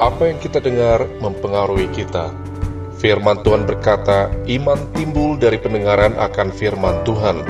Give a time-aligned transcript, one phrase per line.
[0.00, 2.32] Apa yang kita dengar mempengaruhi kita.
[2.96, 7.44] Firman Tuhan berkata, iman timbul dari pendengaran akan firman Tuhan,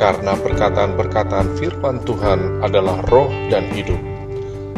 [0.00, 4.00] karena perkataan-perkataan firman Tuhan adalah roh dan hidup.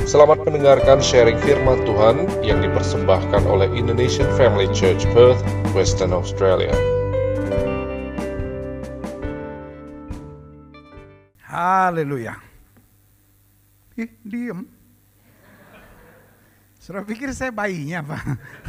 [0.02, 5.38] Selamat mendengarkan sharing firman Tuhan yang dipersembahkan oleh Indonesian Family Church Perth,
[5.78, 6.74] Western Australia.
[11.46, 12.34] Haleluya.
[13.94, 14.81] Ih, diem.
[16.82, 18.22] Sudah pikir saya bayinya, Pak.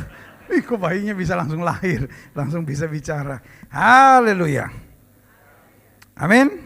[0.53, 2.05] Ih, kok bayinya bisa langsung lahir,
[2.37, 3.41] langsung bisa bicara.
[3.73, 4.69] Haleluya.
[6.13, 6.61] Amin.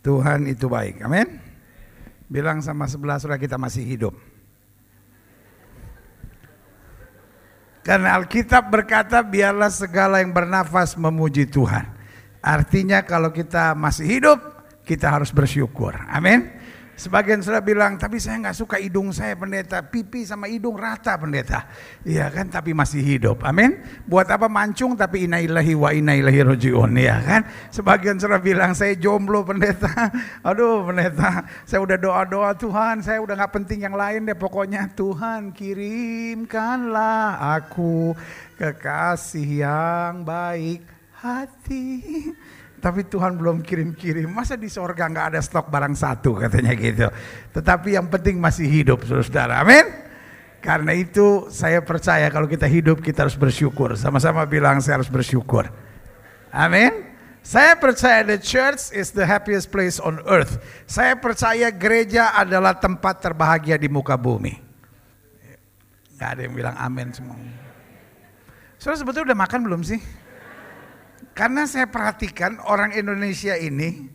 [0.00, 1.04] Tuhan itu baik.
[1.04, 1.36] Amin.
[2.32, 4.16] Bilang sama sebelah saudara kita masih hidup.
[7.84, 11.92] Karena Alkitab berkata biarlah segala yang bernafas memuji Tuhan.
[12.40, 14.38] Artinya kalau kita masih hidup,
[14.88, 15.92] kita harus bersyukur.
[16.08, 16.61] Amin.
[16.92, 21.64] Sebagian sudah bilang, tapi saya nggak suka hidung saya pendeta, pipi sama hidung rata pendeta.
[22.04, 23.40] Iya kan, tapi masih hidup.
[23.48, 23.80] Amin.
[24.04, 26.92] Buat apa mancung tapi inailahi wa inailahi rojiun.
[27.00, 27.48] ya kan.
[27.72, 29.88] Sebagian sudah bilang, saya jomblo pendeta.
[30.48, 34.36] Aduh pendeta, saya udah doa-doa Tuhan, saya udah nggak penting yang lain deh.
[34.36, 38.12] Pokoknya Tuhan kirimkanlah aku
[38.60, 40.84] kekasih yang baik
[41.18, 42.30] hati.
[42.82, 44.26] Tapi Tuhan belum kirim-kirim.
[44.26, 47.06] Masa di sorga nggak ada stok barang satu katanya gitu.
[47.54, 49.62] Tetapi yang penting masih hidup saudara.
[49.62, 49.86] Amin.
[50.58, 53.94] Karena itu saya percaya kalau kita hidup kita harus bersyukur.
[53.94, 55.70] Sama-sama bilang saya harus bersyukur.
[56.50, 57.14] Amin.
[57.42, 60.58] Saya percaya the church is the happiest place on earth.
[60.86, 64.58] Saya percaya gereja adalah tempat terbahagia di muka bumi.
[66.18, 67.38] Gak ada yang bilang amin semua.
[68.78, 70.02] Saudara sebetulnya udah makan belum sih?
[71.32, 74.08] Karena saya perhatikan orang Indonesia ini,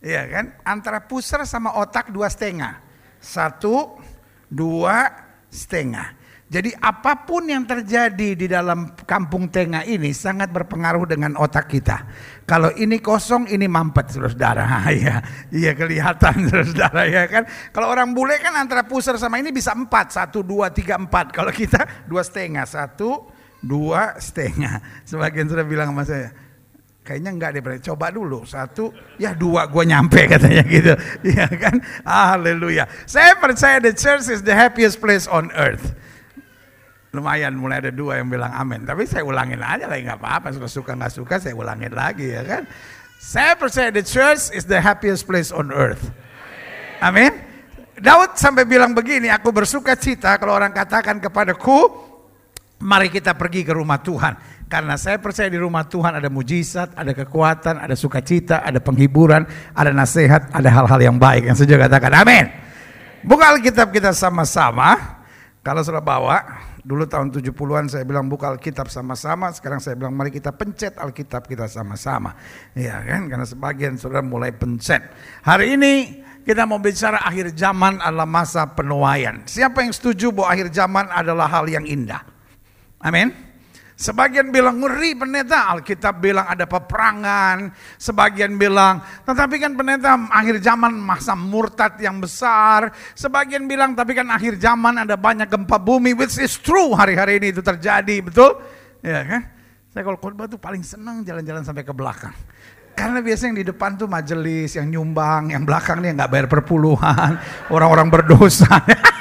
[0.00, 2.80] ya kan, antara pusar sama otak dua setengah,
[3.20, 4.00] satu,
[4.48, 5.12] dua
[5.52, 6.22] setengah.
[6.52, 12.04] Jadi apa pun yang terjadi di dalam kampung tengah ini sangat berpengaruh dengan otak kita.
[12.44, 14.84] Kalau ini kosong, ini mampet, saudara.
[14.92, 17.48] Iya, iya kelihatan, saudara ya kan.
[17.72, 21.32] Kalau orang bule kan antara pusar sama ini bisa empat, satu, dua, tiga, empat.
[21.32, 23.32] Kalau kita dua setengah, satu,
[23.64, 25.08] dua setengah.
[25.08, 26.36] Sebagian sudah bilang sama saya,
[27.02, 30.94] Kayaknya enggak deh, coba dulu satu, ya dua gue nyampe katanya gitu,
[31.26, 31.82] ya kan?
[32.06, 32.86] Haleluya.
[33.10, 35.98] Saya percaya the church is the happiest place on earth.
[37.10, 40.68] Lumayan mulai ada dua yang bilang amin, tapi saya ulangin aja lah nggak apa-apa, suka
[40.70, 42.62] suka nggak suka saya ulangin lagi ya kan?
[43.18, 46.06] Saya percaya the church is the happiest place on earth.
[47.02, 47.34] Amin.
[47.98, 51.86] Daud sampai bilang begini, aku bersuka cita kalau orang katakan kepadaku,
[52.82, 54.61] mari kita pergi ke rumah Tuhan.
[54.72, 59.44] Karena saya percaya di rumah Tuhan ada mujizat, ada kekuatan, ada sukacita, ada penghiburan,
[59.76, 61.44] ada nasihat, ada hal-hal yang baik.
[61.44, 62.48] Yang saya katakan amin.
[63.20, 65.20] Buka Alkitab kita sama-sama.
[65.60, 66.40] Kalau sudah bawa,
[66.80, 69.52] dulu tahun 70-an saya bilang buka Alkitab sama-sama.
[69.52, 72.32] Sekarang saya bilang mari kita pencet Alkitab kita sama-sama.
[72.72, 75.04] Ya kan, karena sebagian sudah mulai pencet.
[75.44, 79.44] Hari ini kita mau bicara akhir zaman adalah masa penuaian.
[79.44, 82.24] Siapa yang setuju bahwa akhir zaman adalah hal yang indah?
[83.04, 83.51] Amin.
[83.92, 87.70] Sebagian bilang ngeri pendeta, Alkitab bilang ada peperangan.
[88.00, 92.90] Sebagian bilang, tetapi kan pendeta akhir zaman masa murtad yang besar.
[93.12, 97.54] Sebagian bilang, tapi kan akhir zaman ada banyak gempa bumi, which is true hari-hari ini
[97.54, 98.58] itu terjadi, betul?
[99.04, 99.42] Ya kan?
[99.92, 102.32] Saya kalau khotbah tuh paling senang jalan-jalan sampai ke belakang.
[102.92, 107.36] Karena biasanya yang di depan tuh majelis, yang nyumbang, yang belakang nih nggak bayar perpuluhan,
[107.72, 108.68] orang-orang berdosa.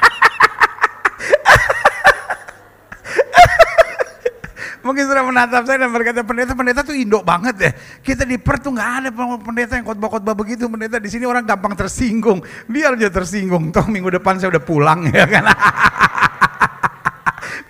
[4.91, 7.71] Mungkin sudah menatap saya dan berkata pendeta pendeta tuh indok banget ya.
[8.03, 9.07] Kita di Per tuh nggak ada
[9.39, 10.67] pendeta yang khotbah-khotbah begitu.
[10.67, 12.43] Pendeta di sini orang gampang tersinggung.
[12.67, 13.71] Biar aja tersinggung.
[13.71, 15.47] Toh minggu depan saya udah pulang ya kan.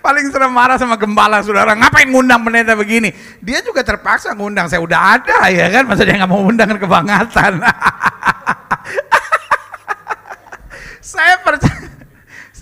[0.02, 1.78] Paling sering marah sama gembala saudara.
[1.78, 3.14] Ngapain ngundang pendeta begini?
[3.38, 4.66] Dia juga terpaksa ngundang.
[4.66, 5.86] Saya udah ada ya kan.
[5.86, 7.62] Masa dia nggak mau undang kebangatan.
[11.14, 12.01] saya percaya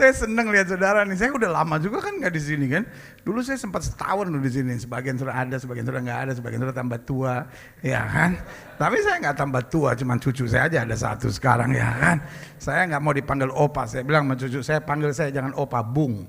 [0.00, 1.20] saya seneng lihat saudara nih.
[1.20, 2.88] Saya udah lama juga kan nggak di sini kan.
[3.20, 4.72] Dulu saya sempat setahun loh di sini.
[4.80, 7.44] Sebagian sudah ada, sebagian sudah nggak ada, sebagian sudah tambah tua,
[7.84, 8.40] ya kan.
[8.80, 12.16] Tapi saya nggak tambah tua, cuma cucu saya aja ada satu sekarang ya kan.
[12.56, 13.84] Saya nggak mau dipanggil opa.
[13.84, 16.24] Saya bilang sama cucu saya panggil saya jangan opa, bung.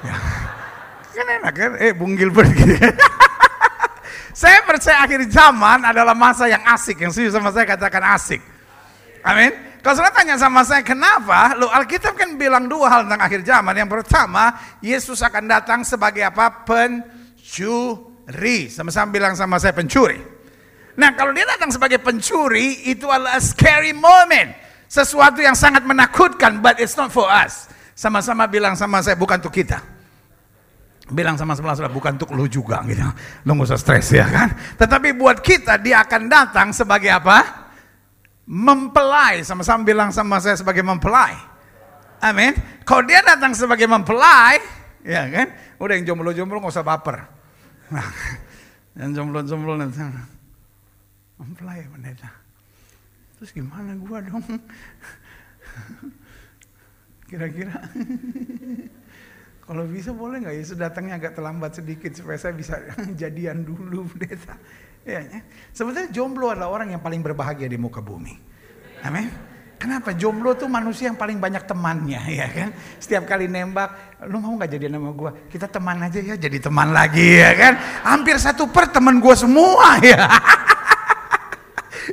[0.00, 0.16] Ya.
[1.12, 1.70] Kan enak kan?
[1.76, 2.74] Eh, bung Gilbert gitu.
[4.40, 7.04] saya percaya akhir zaman adalah masa yang asik.
[7.04, 8.40] Yang setuju sama saya katakan asik.
[9.20, 9.73] Amin.
[9.84, 13.76] Kalau saudara tanya sama saya kenapa, lo Alkitab kan bilang dua hal tentang akhir zaman.
[13.76, 16.64] Yang pertama, Yesus akan datang sebagai apa?
[16.64, 18.72] Pencuri.
[18.72, 20.16] Sama-sama bilang sama saya pencuri.
[20.96, 24.56] Nah kalau dia datang sebagai pencuri, itu adalah scary moment.
[24.88, 27.68] Sesuatu yang sangat menakutkan, but it's not for us.
[27.92, 29.84] Sama-sama bilang sama saya bukan untuk kita.
[31.12, 33.04] Bilang sama sebelah sebelah bukan untuk lu juga gitu.
[33.44, 34.48] Lu gak usah stres ya kan.
[34.80, 37.63] Tetapi buat kita dia akan datang sebagai apa?
[38.44, 39.44] Mempelai.
[39.46, 41.36] Sama-sama bilang sama saya sebagai mempelai.
[42.24, 42.56] Amin.
[42.84, 44.56] Kalau dia datang sebagai mempelai,
[45.04, 45.52] ya kan?
[45.76, 47.28] Udah yang jomblo-jomblo gak usah baper.
[48.94, 49.98] Yang jomblo-jomblo nanti.
[51.34, 52.30] Mempelai pendeta.
[53.36, 54.40] Terus gimana gua dong?
[57.28, 57.74] Kira-kira
[59.66, 62.78] kalau bisa boleh nggak Yesus datangnya agak terlambat sedikit supaya saya bisa
[63.18, 64.54] jadian dulu pendeta.
[65.04, 65.40] Ya, ya.
[65.76, 68.32] Sebenarnya jomblo adalah orang yang paling berbahagia di muka bumi.
[69.04, 69.28] Amin.
[69.84, 70.16] Kenapa?
[70.16, 72.68] Jomblo tuh manusia yang paling banyak temannya, ya kan?
[72.96, 75.36] Setiap kali nembak, lu mau nggak jadi nama gua?
[75.44, 77.72] Kita teman aja ya, jadi teman lagi, ya kan?
[78.00, 80.24] Hampir satu per teman gua semua, ya.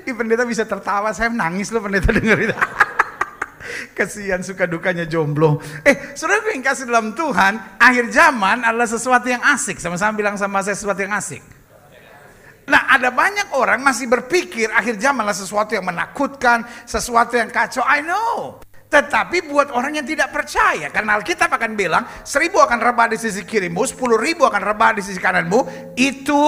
[0.04, 2.56] Ih, pendeta bisa tertawa, saya nangis loh pendeta denger itu.
[3.96, 5.64] Kesian suka dukanya jomblo.
[5.88, 9.80] Eh, saudara yang kasih dalam Tuhan, akhir zaman adalah sesuatu yang asik.
[9.80, 11.61] Sama-sama bilang sama saya sesuatu yang asik.
[12.70, 17.82] Nah, ada banyak orang masih berpikir akhir zaman adalah sesuatu yang menakutkan, sesuatu yang kacau.
[17.82, 18.62] I know.
[18.92, 23.48] Tetapi buat orang yang tidak percaya, karena Alkitab akan bilang, seribu akan rebah di sisi
[23.48, 26.42] kirimu, sepuluh ribu akan rebah di sisi kananmu, itu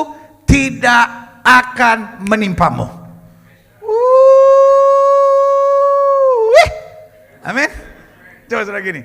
[0.44, 1.08] tidak
[1.40, 2.84] akan menimpamu.
[7.44, 7.72] Amin.
[8.48, 9.04] Coba saudara gini.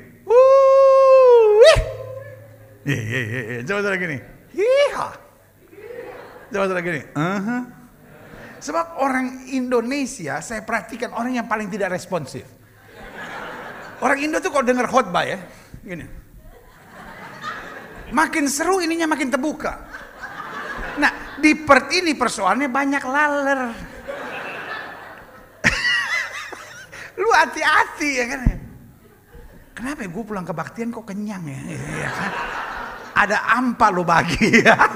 [2.86, 3.60] Iya, iya, iya, iya.
[3.66, 4.18] Coba saudara gini.
[4.54, 5.27] Hiha.
[6.48, 7.02] Saudara gini.
[7.12, 7.62] Uh-huh.
[8.58, 12.42] Sebab orang Indonesia, saya perhatikan orang yang paling tidak responsif.
[14.02, 15.38] Orang Indo tuh kalau dengar khotbah ya,
[15.82, 16.06] gini.
[18.10, 19.78] Makin seru ininya makin terbuka.
[20.98, 23.60] Nah, di Perth ini persoalannya banyak laler.
[27.20, 28.42] Lu hati-hati ya kan.
[29.76, 31.60] Kenapa ya gue pulang kebaktian kok kenyang ya?
[32.02, 32.32] ya kan?
[33.18, 34.90] Ada ampa lo bagi ya kan?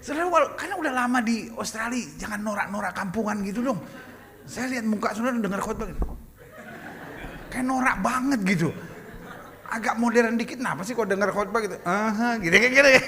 [0.00, 0.26] Saudara,
[0.56, 3.78] karena udah lama di Australia, jangan norak-norak kampungan gitu dong.
[4.48, 6.00] Saya lihat muka saudara dengar khotbah gitu.
[7.52, 8.72] Kayak norak banget gitu.
[9.70, 11.78] Agak modern dikit, kenapa sih kok dengar khotbah gitu?
[11.86, 12.90] Aha, gitu kayak gitu.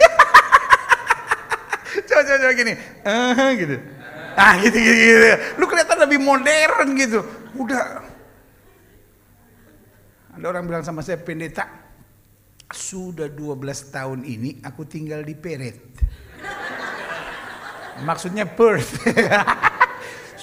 [2.09, 2.73] coba coba coba gini.
[3.03, 3.77] Aha, gitu.
[4.39, 5.27] Ah gitu, gitu, gitu.
[5.59, 7.21] Lu kelihatan lebih modern gitu.
[7.59, 8.07] Udah.
[10.39, 11.69] Ada orang bilang sama saya, pendeta,
[12.73, 15.77] sudah 12 tahun ini aku tinggal di Peret.
[18.01, 18.97] Maksudnya Perth.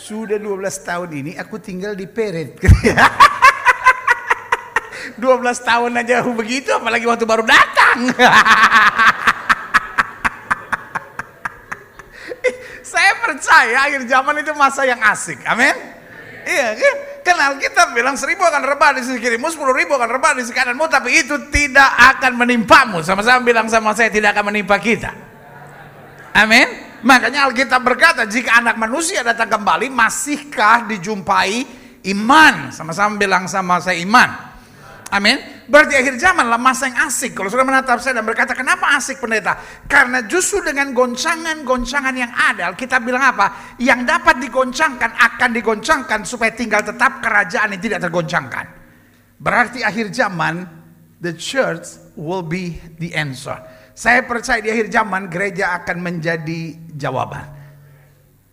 [0.09, 2.57] sudah 12 tahun ini aku tinggal di Peret.
[2.57, 5.21] 12
[5.69, 8.09] tahun aja aku begitu, apalagi waktu baru datang.
[12.89, 15.45] Saya percaya akhir zaman itu masa yang asik.
[15.45, 15.77] Amin.
[16.41, 16.95] Iya kan?
[17.21, 20.57] Kenal kita bilang seribu akan rebah di sisi kirimu, sepuluh ribu akan rebah di sisi
[20.57, 23.05] kananmu, tapi itu tidak akan menimpamu.
[23.05, 25.13] Sama-sama bilang sama saya tidak akan menimpa kita.
[26.33, 26.88] Amin.
[27.03, 31.63] Makanya Alkitab berkata, jika anak manusia datang kembali, masihkah dijumpai
[32.11, 32.75] iman?
[32.75, 34.49] Sama-sama bilang sama saya iman.
[35.09, 35.41] Amin.
[35.65, 37.33] Berarti akhir zaman lah masa yang asik.
[37.33, 39.57] Kalau sudah menatap saya dan berkata, kenapa asik pendeta?
[39.89, 43.77] Karena justru dengan goncangan-goncangan yang ada, kita bilang apa?
[43.81, 48.65] Yang dapat digoncangkan akan digoncangkan supaya tinggal tetap kerajaan yang tidak tergoncangkan.
[49.41, 50.67] Berarti akhir zaman,
[51.21, 53.57] the church will be the answer.
[53.99, 57.43] Saya percaya di akhir zaman gereja akan menjadi jawaban.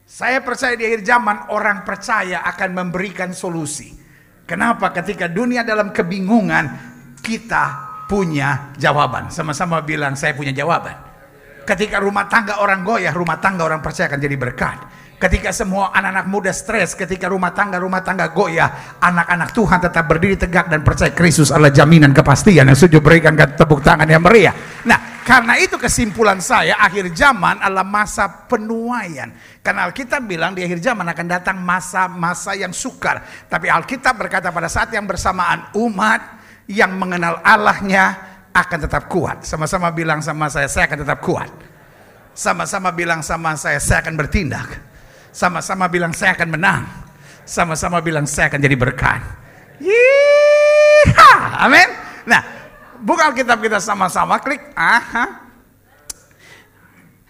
[0.02, 3.94] Saya percaya di akhir zaman orang percaya akan memberikan solusi.
[4.42, 6.66] Kenapa ketika dunia dalam kebingungan
[7.22, 7.64] kita
[8.10, 9.30] punya jawaban.
[9.30, 10.98] Sama-sama bilang saya punya jawaban.
[11.62, 14.78] Ketika rumah tangga orang goyah, rumah tangga orang percaya akan jadi berkat.
[15.16, 20.34] Ketika semua anak-anak muda stres, ketika rumah tangga rumah tangga goyah, anak-anak Tuhan tetap berdiri
[20.38, 24.54] tegak dan percaya Kristus adalah jaminan kepastian yang setuju berikan tepuk tangan yang meriah.
[24.86, 29.34] Nah, karena itu kesimpulan saya akhir zaman adalah masa penuaian.
[29.58, 33.26] Karena Alkitab bilang di akhir zaman akan datang masa-masa yang sukar.
[33.50, 36.22] Tapi Alkitab berkata pada saat yang bersamaan umat
[36.70, 38.14] yang mengenal Allahnya
[38.54, 39.42] akan tetap kuat.
[39.42, 41.50] Sama-sama bilang sama saya, saya akan tetap kuat.
[42.30, 44.78] Sama-sama bilang sama saya, saya akan bertindak.
[45.34, 46.86] Sama-sama bilang saya akan menang.
[47.42, 49.26] Sama-sama bilang saya akan jadi berkat.
[49.82, 51.34] Yeeha!
[51.66, 51.90] Amin.
[52.30, 52.55] Nah,
[53.06, 54.58] buka Alkitab kita sama-sama, klik.
[54.74, 55.46] Aha.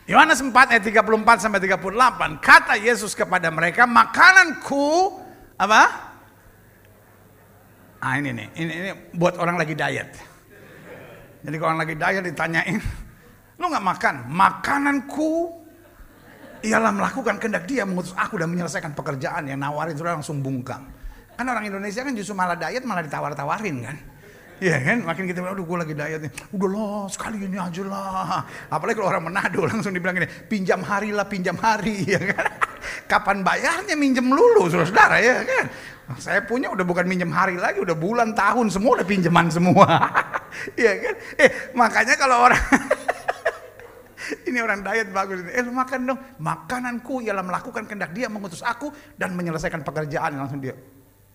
[0.09, 2.41] Yohanes 4 ayat 34 sampai 38.
[2.41, 5.19] Kata Yesus kepada mereka, makananku
[5.61, 5.83] apa?
[8.01, 10.15] Ah ini nih, ini, ini buat orang lagi diet.
[11.43, 12.79] Jadi kalau orang lagi diet ditanyain,
[13.59, 14.15] lu nggak makan?
[14.31, 15.31] Makananku
[16.63, 20.87] ialah melakukan kehendak dia mengutus aku dan menyelesaikan pekerjaan yang nawarin sudah langsung bungkam.
[21.35, 23.97] Kan orang Indonesia kan justru malah diet malah ditawar-tawarin kan.
[24.57, 26.33] Iya kan, makin kita bilang, aduh gue lagi diet nih.
[26.57, 28.41] Udah lah, sekali ini aja lah.
[28.73, 32.05] Apalagi kalau orang Manado langsung dibilang ini, pinjam hari lah, pinjam hari.
[32.17, 32.49] Ya kan?
[33.11, 35.67] Kapan bayarnya minjem lulu, saudara-saudara ya kan.
[36.23, 39.87] Saya punya udah bukan minjem hari lagi, udah bulan, tahun, semua udah pinjaman semua.
[40.73, 41.15] Iya kan?
[41.37, 42.57] Eh, makanya kalau orang
[44.49, 45.45] ini orang diet bagus.
[45.53, 46.19] Eh lu makan dong.
[46.41, 50.33] Makananku ialah melakukan kehendak dia mengutus aku dan menyelesaikan pekerjaan.
[50.33, 50.73] Langsung dia.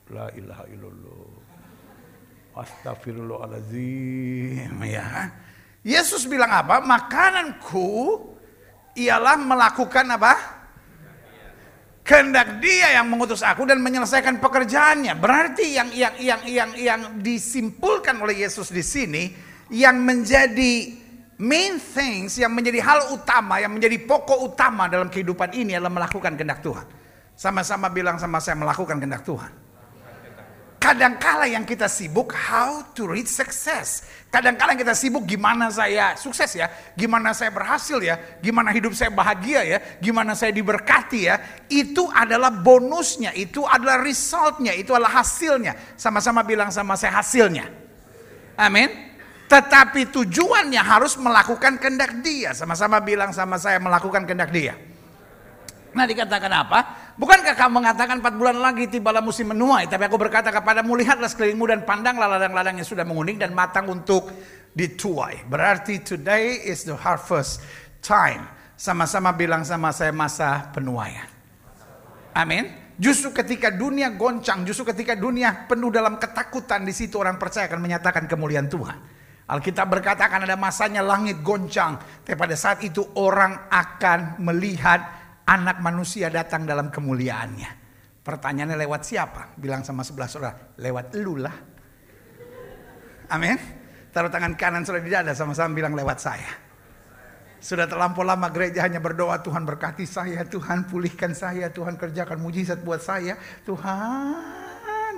[0.09, 1.20] La ilaha illallah.
[2.55, 4.83] Astagfirullahaladzim.
[4.83, 5.31] Ya.
[5.81, 6.83] Yesus bilang apa?
[6.83, 8.19] Makananku
[8.99, 10.59] ialah melakukan apa?
[12.01, 15.15] Kehendak dia yang mengutus aku dan menyelesaikan pekerjaannya.
[15.15, 19.31] Berarti yang yang yang yang yang disimpulkan oleh Yesus di sini
[19.71, 21.01] yang menjadi
[21.41, 26.37] main things yang menjadi hal utama, yang menjadi pokok utama dalam kehidupan ini adalah melakukan
[26.37, 26.85] kehendak Tuhan.
[27.33, 29.49] Sama-sama bilang sama saya melakukan kehendak Tuhan.
[30.81, 34.01] Kadangkala yang kita sibuk how to reach success.
[34.33, 39.13] Kadangkala yang kita sibuk gimana saya sukses ya, gimana saya berhasil ya, gimana hidup saya
[39.13, 41.37] bahagia ya, gimana saya diberkati ya.
[41.69, 45.77] Itu adalah bonusnya, itu adalah resultnya, itu adalah hasilnya.
[45.93, 47.69] Sama-sama bilang sama saya hasilnya.
[48.57, 48.89] Amin.
[49.53, 52.57] Tetapi tujuannya harus melakukan kehendak dia.
[52.57, 54.73] Sama-sama bilang sama saya melakukan kehendak dia.
[55.93, 56.79] Nah dikatakan apa?
[57.21, 59.85] Bukankah kamu mengatakan empat bulan lagi tibalah musim menuai.
[59.85, 64.33] Tapi aku berkata kepadamu lihatlah sekelilingmu dan pandanglah ladang-ladang yang sudah menguning dan matang untuk
[64.73, 65.45] dituai.
[65.45, 67.61] Berarti today is the harvest
[68.01, 68.49] time.
[68.73, 71.29] Sama-sama bilang sama saya masa penuaian.
[72.33, 72.97] Amin.
[72.97, 77.85] Justru ketika dunia goncang, justru ketika dunia penuh dalam ketakutan, di situ orang percaya akan
[77.85, 78.97] menyatakan kemuliaan Tuhan.
[79.45, 82.01] Alkitab berkata akan ada masanya langit goncang.
[82.25, 87.81] Tapi pada saat itu orang akan melihat anak manusia datang dalam kemuliaannya.
[88.21, 89.57] Pertanyaannya lewat siapa?
[89.57, 91.55] Bilang sama sebelah saudara, lewat lu lah.
[93.33, 93.57] Amin.
[94.11, 96.51] Taruh tangan kanan saudara di dada sama-sama bilang lewat saya.
[97.61, 102.81] Sudah terlampau lama gereja hanya berdoa Tuhan berkati saya, Tuhan pulihkan saya, Tuhan kerjakan mujizat
[102.81, 103.37] buat saya.
[103.65, 104.60] Tuhan,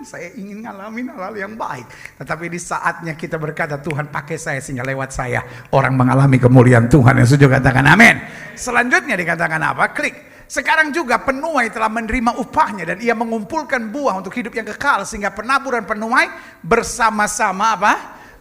[0.05, 1.87] saya ingin ngalamin hal-hal yang baik.
[2.19, 5.43] Tetapi di saatnya kita berkata Tuhan pakai saya sehingga lewat saya
[5.73, 8.19] orang mengalami kemuliaan Tuhan yang sudah katakan amin.
[8.55, 9.91] Selanjutnya dikatakan apa?
[9.91, 10.31] Klik.
[10.43, 15.33] Sekarang juga penuai telah menerima upahnya dan ia mengumpulkan buah untuk hidup yang kekal sehingga
[15.33, 16.29] penabur dan penuai
[16.61, 17.93] bersama-sama apa?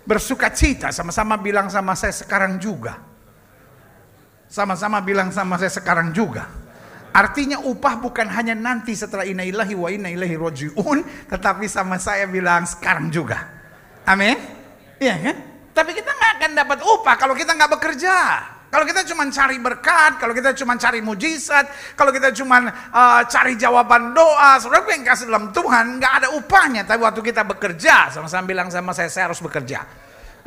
[0.03, 2.99] Bersuka cita, sama-sama bilang sama saya sekarang juga.
[4.51, 6.62] Sama-sama bilang sama saya sekarang juga.
[7.13, 11.29] Artinya upah bukan hanya nanti setelah inna ilahi wa inna roji'un.
[11.29, 13.45] Tetapi sama saya bilang sekarang juga.
[14.09, 14.35] Amin.
[14.97, 15.37] Iya kan?
[15.73, 18.17] Tapi kita nggak akan dapat upah kalau kita nggak bekerja.
[18.73, 23.53] Kalau kita cuma cari berkat, kalau kita cuma cari mujizat, kalau kita cuma uh, cari
[23.61, 26.89] jawaban doa, saudara yang kasih dalam Tuhan, nggak ada upahnya.
[26.89, 29.85] Tapi waktu kita bekerja, sama-sama bilang sama saya, saya harus bekerja.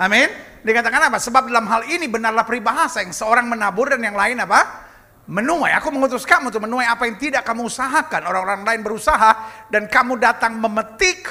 [0.02, 0.26] Amin.
[0.66, 1.22] Dikatakan apa?
[1.22, 4.85] Sebab dalam hal ini benarlah peribahasa yang seorang menabur dan yang lain apa?
[5.25, 5.74] Menuai.
[5.77, 8.29] Aku mengutus kamu untuk menuai apa yang tidak kamu usahakan.
[8.29, 9.32] Orang-orang lain berusaha
[9.74, 11.25] dan kamu datang memetik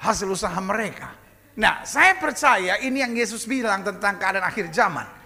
[0.00, 1.12] hasil usaha mereka.
[1.56, 5.16] Nah, saya percaya ini yang Yesus bilang tentang keadaan akhir zaman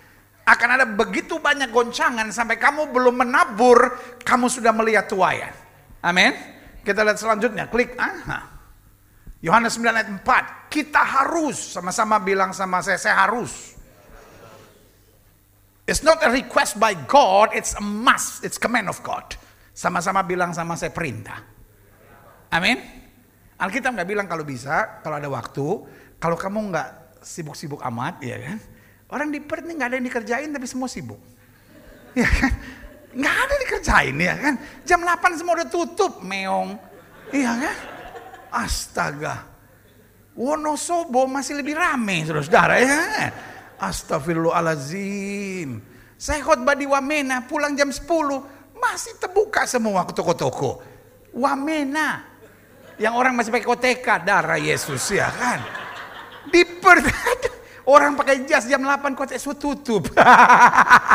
[0.51, 3.95] akan ada begitu banyak goncangan sampai kamu belum menabur,
[4.27, 5.55] kamu sudah melihat tuayan.
[6.03, 6.35] Amin.
[6.83, 7.95] Kita lihat selanjutnya, klik.
[7.95, 8.51] Aha.
[9.41, 10.73] Yohanes 9 ayat 4.
[10.73, 13.79] Kita harus, sama-sama bilang sama saya, saya harus.
[15.91, 19.35] It's not a request by God, it's a must, it's command of God.
[19.75, 21.43] Sama-sama bilang sama saya perintah.
[22.55, 22.79] Amin.
[23.59, 25.67] Alkitab nggak bilang kalau bisa, kalau ada waktu,
[26.23, 26.89] kalau kamu nggak
[27.27, 28.63] sibuk-sibuk amat, ya kan?
[29.11, 31.19] Orang di Perth nggak ada yang dikerjain tapi semua sibuk.
[32.15, 32.55] Ya kan?
[33.11, 34.55] Nggak ada dikerjain ya kan.
[34.87, 36.79] Jam 8 semua udah tutup, meong.
[37.35, 37.77] Iya kan?
[38.63, 39.43] Astaga.
[40.39, 43.31] Wonosobo masih lebih rame saudara-saudara ya kan?
[43.81, 45.81] Astagfirullahaladzim.
[46.21, 48.05] Saya khotbah di Wamena pulang jam 10.
[48.77, 50.85] Masih terbuka semua toko-toko.
[51.33, 52.29] Wamena.
[53.01, 55.65] Yang orang masih pakai koteka darah Yesus ya kan.
[56.53, 57.09] Di Perth
[57.91, 60.13] Orang pakai jas jam 8 kok saya tutup.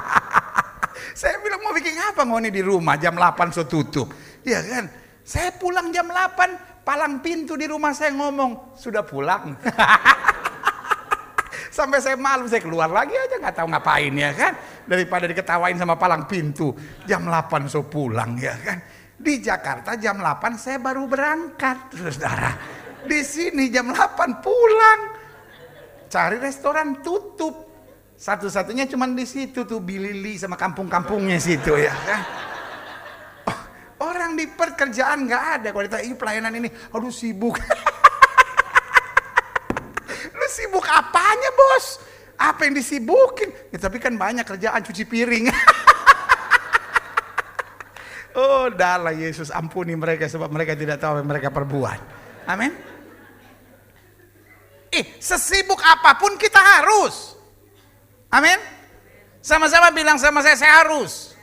[1.20, 4.12] saya bilang mau bikin apa ngoni di rumah jam 8 so tutup.
[4.42, 5.06] Ya kan?
[5.26, 9.58] Saya pulang jam 8, palang pintu di rumah saya ngomong, sudah pulang.
[11.76, 14.56] Sampai saya malu, saya keluar lagi aja nggak tahu ngapain ya kan.
[14.88, 16.72] Daripada diketawain sama palang pintu.
[17.04, 18.80] Jam 8 so pulang ya kan.
[19.20, 22.56] Di Jakarta jam 8 saya baru berangkat, saudara.
[23.04, 25.00] Di sini jam 8 pulang.
[26.08, 27.68] Cari restoran tutup.
[28.16, 32.22] Satu-satunya cuma di situ tuh Bilili sama kampung-kampungnya situ ya kan.
[33.52, 33.60] Oh,
[34.16, 35.68] orang di pekerjaan nggak ada.
[35.76, 37.60] Kalau ditanya "Ih, pelayanan ini, aduh sibuk.
[40.46, 41.98] Lu sibuk apanya bos?
[42.38, 43.50] Apa yang disibukin?
[43.74, 45.50] Ya, tapi kan banyak kerjaan cuci piring.
[48.38, 52.00] oh, dalah Yesus ampuni mereka sebab mereka tidak tahu apa yang mereka perbuat.
[52.46, 52.78] Amin.
[54.94, 57.34] Eh, sesibuk apa pun kita harus.
[58.30, 58.62] Amin.
[59.42, 61.34] Sama-sama bilang sama saya, saya harus.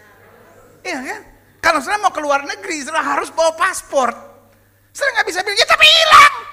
[0.87, 1.21] Iya kan?
[1.59, 4.15] Kalau saya mau keluar negeri, saya harus bawa paspor.
[4.95, 6.52] Saya nggak bisa bilang, ya tapi hilang.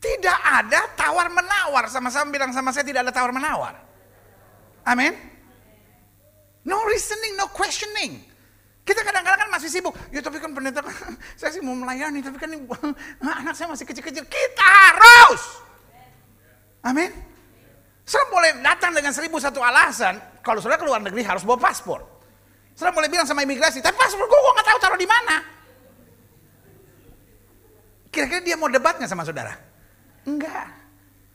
[0.00, 1.84] Tidak ada tawar menawar.
[1.92, 3.76] Sama-sama bilang sama saya tidak ada tawar menawar.
[4.88, 5.12] Amin.
[6.64, 8.24] No reasoning, no questioning.
[8.80, 9.92] Kita kadang-kadang kan masih sibuk.
[10.08, 10.80] Ya tapi kan pendeta,
[11.38, 12.48] saya sih mau melayani, tapi kan
[13.44, 14.24] anak saya masih kecil-kecil.
[14.24, 15.42] Kita harus.
[16.80, 17.12] Amin.
[18.08, 22.02] Saudara boleh datang dengan seribu satu alasan, kalau saudara keluar negeri harus bawa paspor.
[22.72, 25.36] Saudara boleh bilang sama imigrasi, tapi paspor gue, gue gak tahu taruh di mana.
[28.10, 29.69] Kira-kira dia mau debat nggak sama saudara?
[30.26, 30.66] Enggak.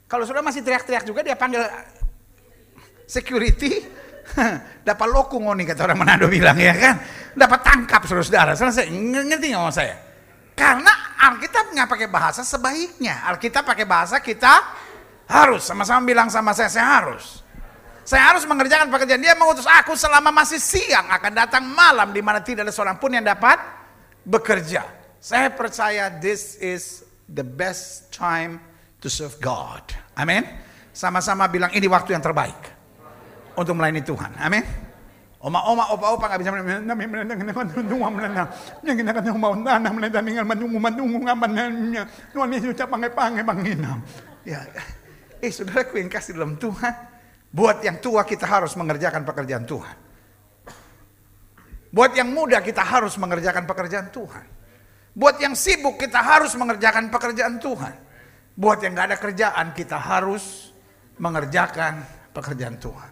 [0.05, 1.65] Kalau saudara masih teriak-teriak juga, dia panggil
[3.09, 3.81] security,
[4.89, 6.95] dapat lokung nih kata orang Manado bilang ya kan.
[7.35, 8.53] Dapat tangkap saudara-saudara.
[8.53, 9.95] Selesai, ngerti nggak saya?
[10.55, 13.27] Karena Alkitab nggak pakai bahasa sebaiknya.
[13.27, 14.53] Alkitab pakai bahasa kita
[15.27, 17.43] harus, sama-sama bilang sama saya, saya harus.
[18.05, 19.17] Saya harus mengerjakan pekerjaan.
[19.17, 21.09] Dia mengutus aku selama masih siang.
[21.09, 23.57] Akan datang malam di mana tidak ada seorang pun yang dapat
[24.21, 24.85] bekerja.
[25.17, 28.61] Saya percaya this is the best time
[29.05, 29.85] to serve God.
[30.17, 30.41] Amin.
[30.89, 32.57] Sama-sama bilang ini waktu yang terbaik
[33.53, 34.33] untuk melayani Tuhan.
[34.41, 34.65] Amin.
[35.45, 36.49] Oma-oma, opa-opa nggak bisa.
[44.41, 44.65] Ya,
[45.37, 46.93] eh saudaraku yang kasih dalam Tuhan,
[47.53, 49.95] buat yang tua kita harus mengerjakan pekerjaan Tuhan.
[51.93, 54.45] Buat yang muda kita harus mengerjakan pekerjaan Tuhan.
[55.13, 58.04] Buat yang sibuk kita harus mengerjakan pekerjaan Tuhan.
[58.55, 60.71] Buat yang gak ada kerjaan kita harus
[61.19, 61.99] mengerjakan
[62.31, 63.11] pekerjaan Tuhan.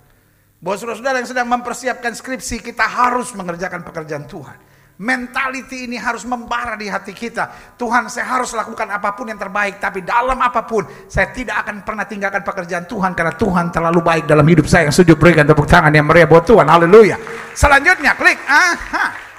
[0.63, 4.55] Buat saudara-saudara yang sedang mempersiapkan skripsi kita harus mengerjakan pekerjaan Tuhan.
[5.03, 7.75] Mentality ini harus membara di hati kita.
[7.75, 9.83] Tuhan saya harus lakukan apa pun yang terbaik.
[9.83, 13.11] Tapi dalam apa pun saya tidak akan pernah tinggalkan pekerjaan Tuhan.
[13.11, 14.87] Karena Tuhan terlalu baik dalam hidup saya.
[14.87, 16.69] Yang sujud berikan tepuk tangan yang meriah buat Tuhan.
[16.69, 17.19] Haleluya.
[17.51, 18.39] Selanjutnya klik.
[18.47, 19.32] Aha.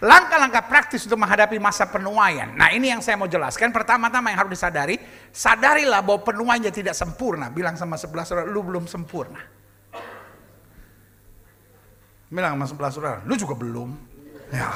[0.00, 2.56] Langkah-langkah praktis untuk menghadapi masa penuaian.
[2.56, 3.68] Nah ini yang saya mau jelaskan.
[3.68, 4.96] Pertama-tama yang harus disadari.
[5.28, 7.52] Sadarilah bahwa penuaiannya tidak sempurna.
[7.52, 9.44] Bilang sama sebelah saudara, lu belum sempurna.
[12.32, 13.92] Bilang sama sebelah saudara, lu juga belum.
[14.48, 14.72] Ya.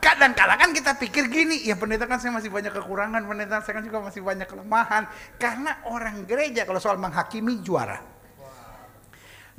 [0.00, 3.84] Kadang-kadang kan kita pikir gini, ya pendeta kan saya masih banyak kekurangan, pendeta saya kan
[3.84, 5.12] juga masih banyak kelemahan.
[5.36, 8.00] Karena orang gereja kalau soal menghakimi juara.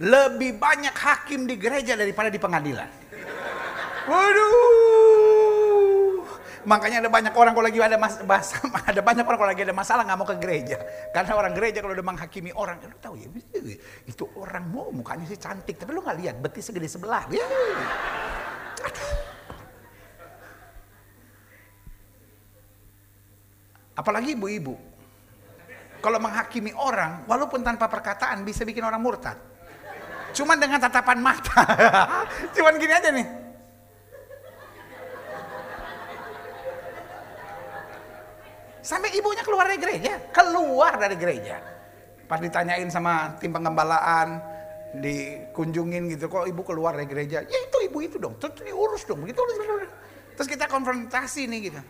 [0.01, 2.89] Lebih banyak hakim di gereja daripada di pengadilan.
[4.07, 5.63] Waduh.
[6.63, 8.55] Makanya ada banyak orang kalau lagi ada bahasa,
[8.89, 10.77] ada banyak orang kalau lagi ada masalah nggak mau ke gereja.
[11.11, 13.27] Karena orang gereja kalau udah menghakimi orang, lu tahu ya
[14.07, 17.27] itu orang mau mukanya sih cantik, tapi lu nggak lihat betis segede sebelah.
[17.27, 17.43] Ya.
[23.93, 24.75] Apalagi ibu-ibu.
[26.03, 29.39] Kalau menghakimi orang, walaupun tanpa perkataan bisa bikin orang murtad.
[30.35, 31.63] Cuman dengan tatapan mata.
[32.55, 33.42] Cuman gini aja nih.
[38.83, 41.55] Sampai ibunya keluar dari gereja, keluar dari gereja.
[42.27, 44.43] Pas ditanyain sama tim pengembalaan,
[44.99, 47.47] dikunjungin gitu, kok ibu keluar dari gereja?
[47.47, 49.39] Ya itu ibu itu dong, terus diurus dong, gitu.
[50.35, 51.81] Terus kita konfrontasi nih gitu.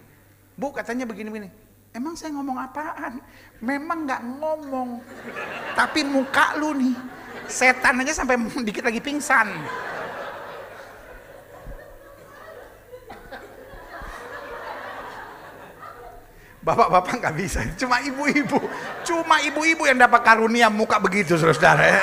[0.54, 1.50] Bu katanya begini-begini,
[1.98, 3.18] emang saya ngomong apaan?
[3.58, 4.90] Memang nggak ngomong,
[5.74, 6.94] tapi muka lu nih,
[7.50, 8.38] setan aja sampai
[8.70, 9.50] dikit lagi pingsan.
[16.64, 18.56] Bapak-bapak nggak bisa, cuma ibu-ibu,
[19.04, 21.84] cuma ibu-ibu yang dapat karunia muka begitu, saudara.
[21.84, 22.00] Ya.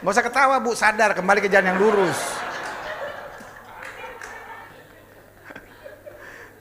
[0.00, 2.16] Gak usah ketawa bu, sadar kembali ke jalan yang lurus.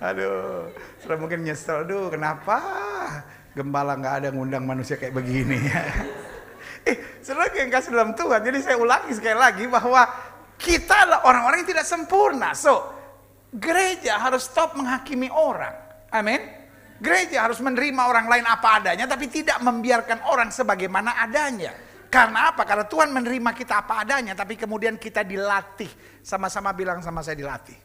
[0.04, 0.68] Aduh,
[1.00, 2.60] sudah mungkin nyesel, aduh kenapa
[3.56, 5.62] gembala nggak ada ngundang manusia kayak begini
[6.90, 10.04] eh, saudara yang kasih dalam Tuhan, jadi saya ulangi sekali lagi bahwa
[10.60, 12.52] kita adalah orang-orang yang tidak sempurna.
[12.52, 12.92] So,
[13.56, 15.76] gereja harus stop menghakimi orang.
[16.12, 16.63] Amin.
[17.04, 21.76] Gereja harus menerima orang lain apa adanya, tapi tidak membiarkan orang sebagaimana adanya.
[22.08, 22.64] Karena apa?
[22.64, 25.92] Karena Tuhan menerima kita apa adanya, tapi kemudian kita dilatih.
[26.24, 27.76] Sama-sama bilang sama saya dilatih.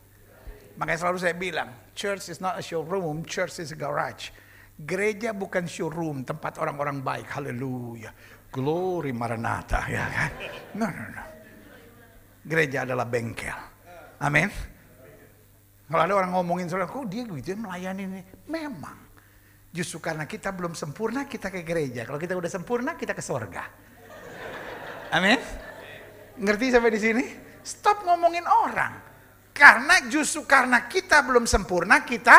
[0.78, 4.30] Makanya selalu saya bilang, church is not a showroom, church is a garage.
[4.78, 7.26] Gereja bukan showroom, tempat orang-orang baik.
[7.34, 8.14] Haleluya.
[8.54, 10.30] Glory Maranatha, ya kan?
[10.78, 11.24] No, no, no.
[12.46, 13.58] gereja adalah bengkel.
[14.22, 14.46] Amin.
[15.88, 18.22] Kalau ada orang ngomongin saudara, kok dia gitu ya melayani ini?
[18.46, 19.07] Memang.
[19.68, 22.08] Justru karena kita belum sempurna, kita ke gereja.
[22.08, 23.68] Kalau kita udah sempurna, kita ke sorga.
[25.12, 25.36] Amin.
[26.40, 27.24] Ngerti sampai di sini?
[27.60, 28.96] Stop ngomongin orang.
[29.52, 32.36] Karena justru karena kita belum sempurna, kita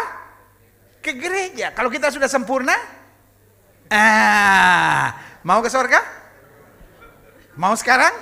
[1.04, 1.70] ke gereja.
[1.76, 2.74] Kalau kita sudah sempurna,
[3.92, 5.06] ah,
[5.46, 6.02] mau ke sorga?
[7.60, 8.16] Mau sekarang?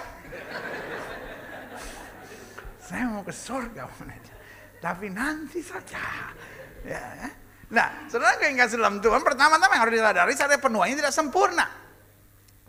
[2.82, 3.86] Saya mau ke sorga,
[4.80, 6.32] tapi nanti saja.
[6.88, 7.47] Ya, ya.
[7.68, 11.68] Nah, saudara yang kasih dalam Tuhan, pertama-tama yang harus disadari, saya penuhnya tidak sempurna.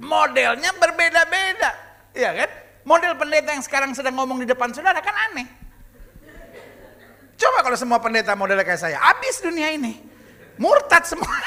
[0.03, 1.71] Modelnya berbeda-beda,
[2.15, 2.51] ya kan?
[2.83, 5.47] Model pendeta yang sekarang sedang ngomong di depan saudara kan aneh.
[7.39, 10.03] Coba kalau semua pendeta modelnya kayak saya, habis dunia ini.
[10.59, 11.31] Murtad semua.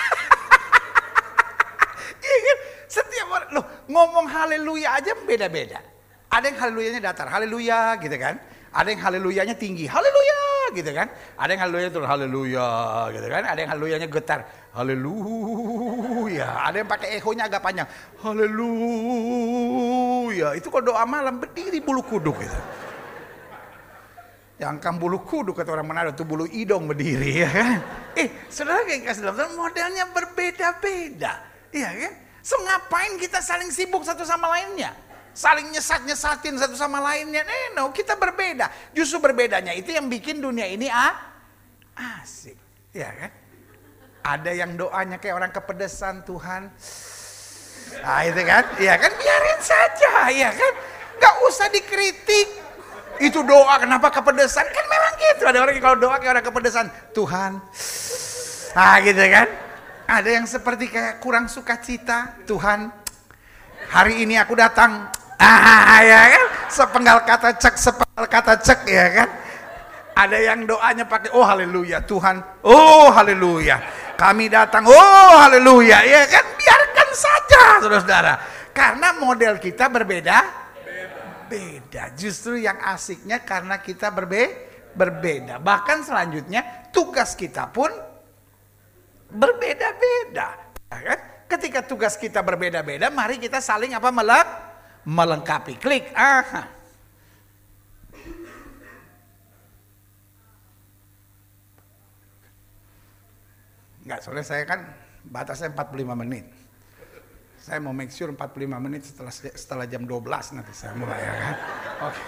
[2.22, 2.58] Iya kan?
[2.86, 5.82] Setiap orang, loh ngomong haleluya aja beda-beda.
[6.30, 8.38] Ada yang haleluyanya datar, haleluya gitu kan.
[8.72, 11.12] Ada yang haleluyanya tinggi, haleluya gitu kan.
[11.36, 12.68] Ada yang haleluyanya turun, haleluya
[13.12, 13.44] gitu kan.
[13.44, 16.48] Ada yang haleluyanya getar, haleluya.
[16.72, 17.84] Ada yang pakai ehonya agak panjang,
[18.24, 19.28] haleluya.
[20.56, 22.56] Itu kalau doa malam berdiri bulu kuduk gitu.
[24.62, 27.82] Yang kan bulu kuduk kata orang Manado itu bulu idong berdiri ya kan.
[28.14, 31.44] Eh, saudara kayak kasih dalam modelnya berbeda-beda.
[31.74, 32.14] Iya kan?
[32.46, 34.94] So ngapain kita saling sibuk satu sama lainnya?
[35.32, 37.44] Saling nyesat-nyesatin satu sama lainnya.
[37.44, 38.94] Eh, no, kita berbeda.
[38.96, 41.16] Justru berbedanya itu yang bikin dunia ini ah,
[42.22, 42.56] asik.
[42.92, 43.32] Ya kan?
[44.22, 46.70] Ada yang doanya kayak orang kepedesan Tuhan.
[47.92, 50.74] Nah itu kan, ya kan biarin saja, ya kan.
[51.18, 52.48] Gak usah dikritik.
[53.22, 54.66] Itu doa kenapa kepedesan?
[54.66, 55.44] Kan memang gitu.
[55.46, 56.86] Ada orang yang kalau doa kayak orang kepedesan.
[57.14, 57.52] Tuhan.
[58.78, 59.48] Nah gitu kan.
[60.12, 62.42] Ada yang seperti kayak kurang sukacita.
[62.44, 62.92] Tuhan,
[63.94, 65.08] hari ini aku datang
[65.42, 66.44] Ah, ya kan?
[66.70, 69.30] Sepenggal kata cek, sepenggal kata cek ya kan?
[70.14, 72.62] Ada yang doanya pakai oh haleluya Tuhan.
[72.62, 73.82] Oh haleluya.
[74.14, 74.86] Kami datang.
[74.86, 76.06] Oh haleluya.
[76.06, 76.46] Ya kan?
[76.54, 78.34] Biarkan saja Saudara-saudara.
[78.70, 80.38] Karena model kita berbeda.
[81.50, 82.14] Beda.
[82.14, 85.58] Justru yang asiknya karena kita berbe berbeda.
[85.58, 87.90] Bahkan selanjutnya tugas kita pun
[89.34, 90.48] berbeda-beda.
[90.92, 91.20] Ya kan?
[91.50, 94.71] Ketika tugas kita berbeda-beda, mari kita saling apa melek
[95.06, 95.78] melengkapi.
[95.82, 96.14] Klik.
[96.14, 96.64] Aha.
[104.02, 104.80] Enggak, soalnya saya kan
[105.30, 106.46] batasnya 45 menit.
[107.62, 111.56] Saya mau make sure 45 menit setelah setelah jam 12 nanti saya mulai ya kan.
[112.10, 112.18] Oke.
[112.18, 112.26] Okay.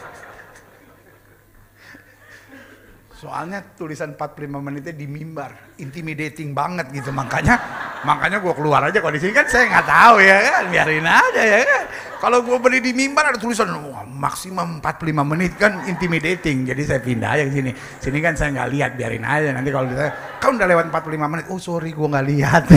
[3.17, 7.55] Soalnya tulisan 45 menitnya di mimbar, intimidating banget gitu makanya
[8.03, 11.43] makanya gue keluar aja kalau di sini kan saya nggak tahu ya kan, biarin aja
[11.43, 11.83] ya kan.
[12.23, 16.63] Kalau gue beli di mimbar ada tulisan wah, maksimum 45 menit kan intimidating.
[16.63, 17.75] Jadi saya pindah aja ke sini.
[17.75, 19.51] Sini kan saya nggak lihat, biarin aja.
[19.51, 21.51] Nanti kalau ditanya, kau udah lewat 45 menit.
[21.51, 22.63] Oh sorry, gue nggak lihat.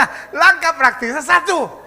[0.00, 1.84] nah, langkah praktisnya satu.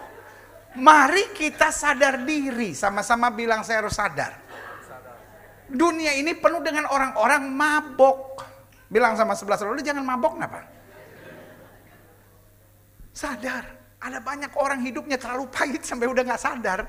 [0.78, 2.78] Mari kita sadar diri.
[2.78, 4.49] Sama-sama bilang saya harus sadar.
[5.70, 8.42] Dunia ini penuh dengan orang-orang mabok.
[8.90, 10.66] Bilang sama sebelah sebelah, jangan mabok kenapa?
[13.14, 13.78] Sadar.
[14.00, 16.88] Ada banyak orang hidupnya terlalu pahit sampai udah gak sadar.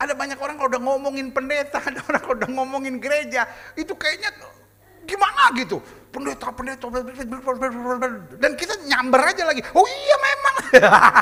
[0.00, 3.44] Ada banyak orang kalau udah ngomongin pendeta, ada orang kalau udah ngomongin gereja,
[3.76, 4.32] itu kayaknya
[5.04, 5.78] gimana gitu.
[6.10, 6.90] Pendeta, pendeta,
[8.34, 9.62] dan kita nyamber aja lagi.
[9.70, 10.56] Oh iya memang.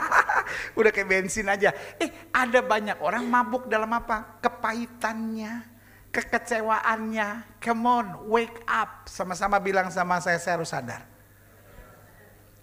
[0.80, 1.76] udah kayak bensin aja.
[2.00, 4.40] Eh ada banyak orang mabuk dalam apa?
[4.40, 5.77] Kepahitannya,
[6.18, 7.62] kekecewaannya.
[7.62, 9.06] Come on, wake up.
[9.06, 11.06] Sama-sama bilang sama saya, saya harus sadar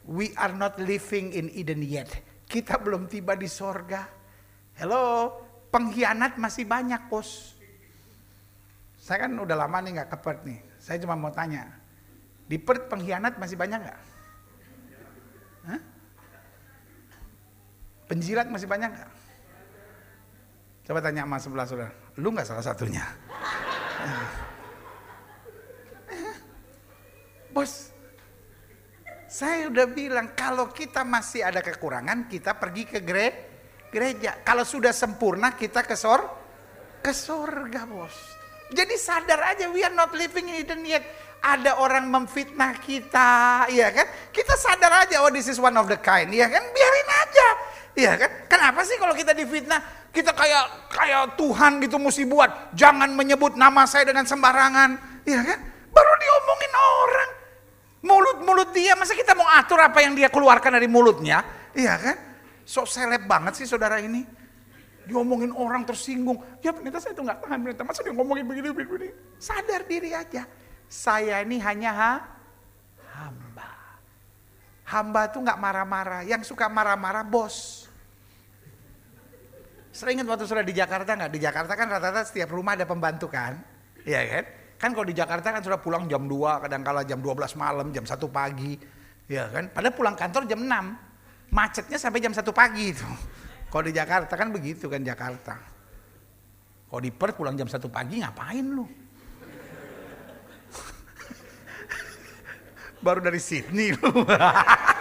[0.05, 2.11] We are not living in Eden yet.
[2.45, 4.05] Kita belum tiba di sorga.
[4.77, 5.33] Hello,
[5.73, 7.57] pengkhianat masih banyak bos.
[9.01, 10.59] Saya kan udah lama nih nggak ke Perth nih.
[10.77, 11.65] Saya cuma mau tanya,
[12.45, 14.01] di Perth pengkhianat masih banyak nggak?
[18.05, 19.11] Penjilat masih banyak nggak?
[20.85, 23.03] Coba tanya sama sebelah saudara, lu nggak salah satunya?
[27.51, 27.91] Bos,
[29.31, 33.27] saya udah bilang kalau kita masih ada kekurangan kita pergi ke gere,
[33.91, 34.43] gereja.
[34.43, 36.23] Kalau sudah sempurna kita ke sor
[36.99, 38.15] ke surga bos.
[38.71, 41.03] Jadi sadar aja we are not living in Eden yet.
[41.45, 44.07] Ada orang memfitnah kita, ya kan?
[44.33, 46.63] Kita sadar aja oh this is one of the kind, ya kan?
[46.73, 47.47] Biarin aja.
[47.95, 48.31] Ya kan?
[48.51, 49.79] Kenapa sih kalau kita difitnah
[50.11, 55.59] kita kayak kayak Tuhan gitu mesti buat jangan menyebut nama saya dengan sembarangan, ya kan?
[55.91, 57.29] Baru diomongin orang.
[58.05, 61.41] Mulut-mulut dia, masa kita mau atur apa yang dia keluarkan dari mulutnya?
[61.75, 62.17] Iya kan?
[62.65, 64.25] sok seleb banget sih saudara ini.
[65.05, 66.41] Diomongin orang tersinggung.
[66.65, 67.85] Ya pendeta saya itu nggak tahan pendeta.
[67.85, 69.13] Masa dia ngomongin begini, begini.
[69.37, 70.49] Sadar diri aja.
[70.89, 72.13] Saya ini hanya ha?
[73.13, 73.69] hamba.
[74.89, 76.21] Hamba tuh nggak marah-marah.
[76.25, 77.84] Yang suka marah-marah bos.
[79.95, 81.31] Sering ingat waktu sudah di Jakarta nggak?
[81.31, 83.55] Di Jakarta kan rata-rata setiap rumah ada pembantu kan?
[84.03, 84.43] Iya kan?
[84.75, 88.03] Kan kalau di Jakarta kan sudah pulang jam 2, kadang kala jam 12 malam, jam
[88.03, 88.75] 1 pagi.
[89.31, 89.71] Ya kan?
[89.71, 91.47] Padahal pulang kantor jam 6.
[91.47, 93.07] Macetnya sampai jam 1 pagi itu.
[93.71, 95.55] Kalau di Jakarta kan begitu kan Jakarta.
[96.91, 98.83] Kalau di Perth pulang jam 1 pagi ngapain lu?
[103.07, 104.11] Baru dari Sydney lu.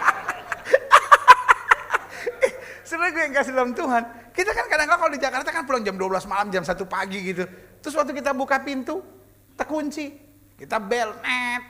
[2.94, 4.02] Sebenarnya gue yang kasih dalam Tuhan.
[4.30, 7.42] Kita kan kadang-kadang kalau di Jakarta kan pulang jam 12 malam, jam 1 pagi gitu.
[7.82, 9.02] Terus waktu kita buka pintu,
[9.58, 10.14] terkunci.
[10.54, 11.62] Kita bel, net.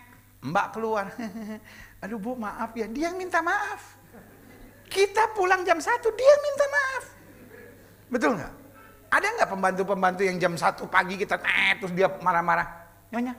[0.45, 1.09] Mbak keluar.
[2.05, 3.97] Aduh bu maaf ya, dia yang minta maaf.
[4.85, 7.05] Kita pulang jam 1, dia yang minta maaf.
[8.13, 8.53] Betul nggak?
[9.09, 12.69] Ada nggak pembantu-pembantu yang jam 1 pagi kita net, terus dia marah-marah.
[13.17, 13.33] Nyonya,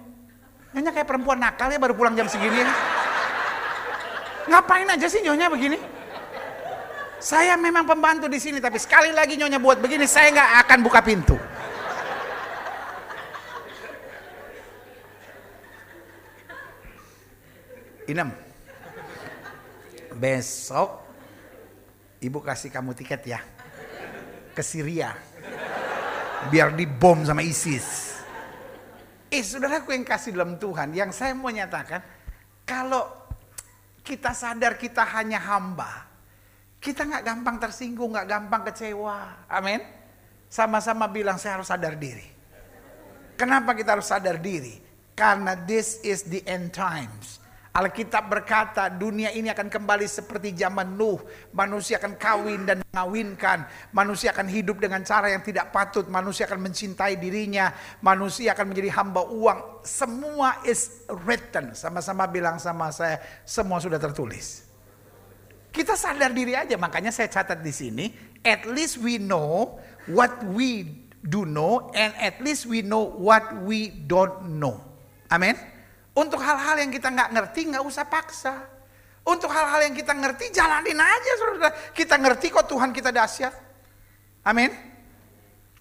[0.74, 2.70] nyonya kayak perempuan nakal ya baru pulang jam segini ya.
[4.50, 5.95] Ngapain aja sih nyonya begini?
[7.26, 11.02] Saya memang pembantu di sini, tapi sekali lagi nyonya buat begini, saya nggak akan buka
[11.02, 11.34] pintu.
[18.06, 18.30] Inem,
[20.14, 21.02] besok
[22.22, 23.42] ibu kasih kamu tiket ya
[24.54, 25.18] ke Syria,
[26.54, 28.22] biar dibom sama ISIS.
[29.34, 32.06] Eh, saudaraku yang kasih dalam Tuhan, yang saya mau nyatakan,
[32.70, 33.10] kalau
[34.06, 36.15] kita sadar kita hanya hamba,
[36.86, 39.50] kita nggak gampang tersinggung, nggak gampang kecewa.
[39.50, 39.82] Amin.
[40.46, 42.30] Sama-sama bilang saya harus sadar diri.
[43.34, 44.78] Kenapa kita harus sadar diri?
[45.18, 47.42] Karena this is the end times.
[47.76, 51.20] Alkitab berkata dunia ini akan kembali seperti zaman Nuh.
[51.52, 53.68] Manusia akan kawin dan mengawinkan.
[53.92, 56.08] Manusia akan hidup dengan cara yang tidak patut.
[56.08, 57.76] Manusia akan mencintai dirinya.
[58.00, 59.84] Manusia akan menjadi hamba uang.
[59.84, 61.76] Semua is written.
[61.76, 64.65] Sama-sama bilang sama saya, semua sudah tertulis.
[65.76, 68.06] Kita sadar diri aja, makanya saya catat di sini.
[68.48, 69.76] At least we know
[70.08, 74.80] what we do know, and at least we know what we don't know.
[75.28, 75.60] Amin.
[76.16, 78.56] Untuk hal-hal yang kita nggak ngerti, nggak usah paksa.
[79.28, 81.76] Untuk hal-hal yang kita ngerti, jalanin aja, saudara.
[81.92, 83.52] Kita ngerti kok Tuhan kita dahsyat.
[84.48, 84.72] Amin.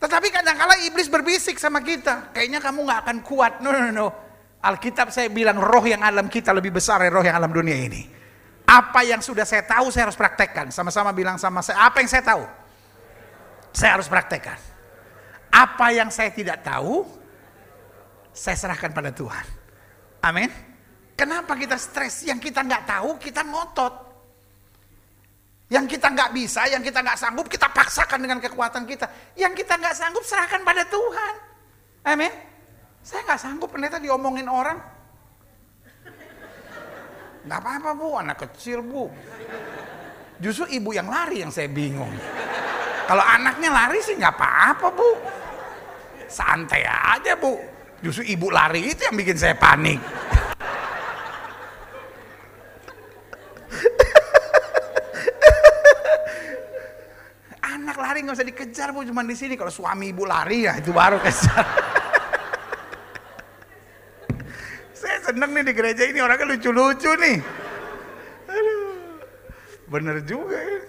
[0.02, 2.34] Tetapi kadang-kala iblis berbisik sama kita.
[2.34, 3.62] Kayaknya kamu nggak akan kuat.
[3.62, 4.08] No, no, no.
[4.58, 8.13] Alkitab saya bilang roh yang alam kita lebih besar dari roh yang alam dunia ini.
[8.64, 10.72] Apa yang sudah saya tahu saya harus praktekkan.
[10.72, 12.44] Sama-sama bilang sama saya, apa yang saya tahu?
[13.76, 14.56] Saya harus praktekkan.
[15.52, 17.04] Apa yang saya tidak tahu,
[18.34, 19.46] saya serahkan pada Tuhan.
[20.24, 20.50] Amin.
[21.14, 22.26] Kenapa kita stres?
[22.26, 23.94] Yang kita nggak tahu, kita ngotot.
[25.70, 29.06] Yang kita nggak bisa, yang kita nggak sanggup, kita paksakan dengan kekuatan kita.
[29.38, 31.34] Yang kita nggak sanggup, serahkan pada Tuhan.
[32.04, 32.32] Amin.
[33.04, 34.80] Saya nggak sanggup pendeta diomongin orang.
[37.44, 39.12] Nggak apa-apa bu, anak kecil bu.
[40.40, 42.10] Justru ibu yang lari yang saya bingung.
[43.04, 45.10] Kalau anaknya lari sih nggak apa-apa bu.
[46.24, 47.60] Santai aja bu.
[48.00, 50.00] Justru ibu lari itu yang bikin saya panik.
[57.60, 59.52] Anak lari nggak usah dikejar bu, cuma di sini.
[59.52, 61.64] Kalau suami ibu lari ya itu baru kejar.
[64.96, 67.42] saya seneng nih di gereja ini orangnya lucu-lucu nih.
[69.90, 70.80] Bener juga ya.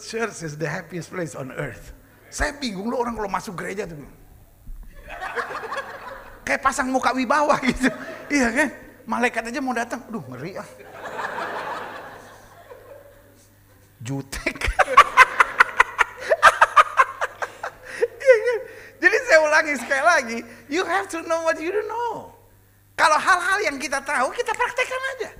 [0.00, 1.92] Church is the happiest place on earth.
[2.32, 4.00] Saya bingung loh orang kalau masuk gereja tuh.
[6.48, 7.92] Kayak pasang muka wibawa gitu.
[8.32, 8.68] Iya kan?
[9.04, 10.00] Malaikat aja mau datang.
[10.08, 10.68] Aduh ngeri ah.
[14.00, 14.58] Jutek.
[18.16, 18.58] iya kan?
[18.98, 20.38] Jadi saya ulangi sekali lagi.
[20.72, 22.11] You have to know what you don't know.
[23.12, 25.36] Kalau hal-hal yang kita tahu, kita praktekkan aja.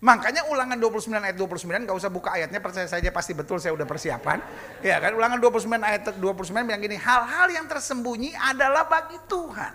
[0.00, 3.84] Makanya ulangan 29 ayat 29 gak usah buka ayatnya percaya saja pasti betul saya udah
[3.84, 4.40] persiapan.
[4.80, 9.72] Ya kan ulangan 29 ayat 29 bilang gini, hal-hal yang tersembunyi adalah bagi Tuhan.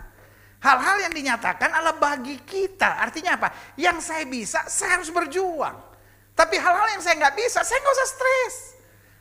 [0.66, 2.90] Hal-hal yang dinyatakan adalah bagi kita.
[3.06, 3.54] Artinya apa?
[3.78, 5.78] Yang saya bisa, saya harus berjuang.
[6.34, 8.56] Tapi hal-hal yang saya nggak bisa, saya nggak usah stres.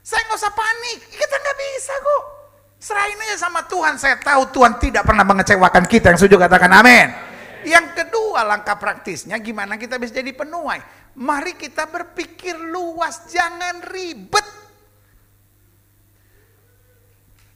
[0.01, 1.05] Saya nggak usah panik.
[1.05, 2.25] Kita nggak bisa kok.
[2.81, 4.01] Serahin aja sama Tuhan.
[4.01, 6.17] Saya tahu Tuhan tidak pernah mengecewakan kita.
[6.17, 7.30] Yang setuju katakan amin.
[7.65, 10.81] Yang kedua langkah praktisnya gimana kita bisa jadi penuai.
[11.21, 14.47] Mari kita berpikir luas, jangan ribet.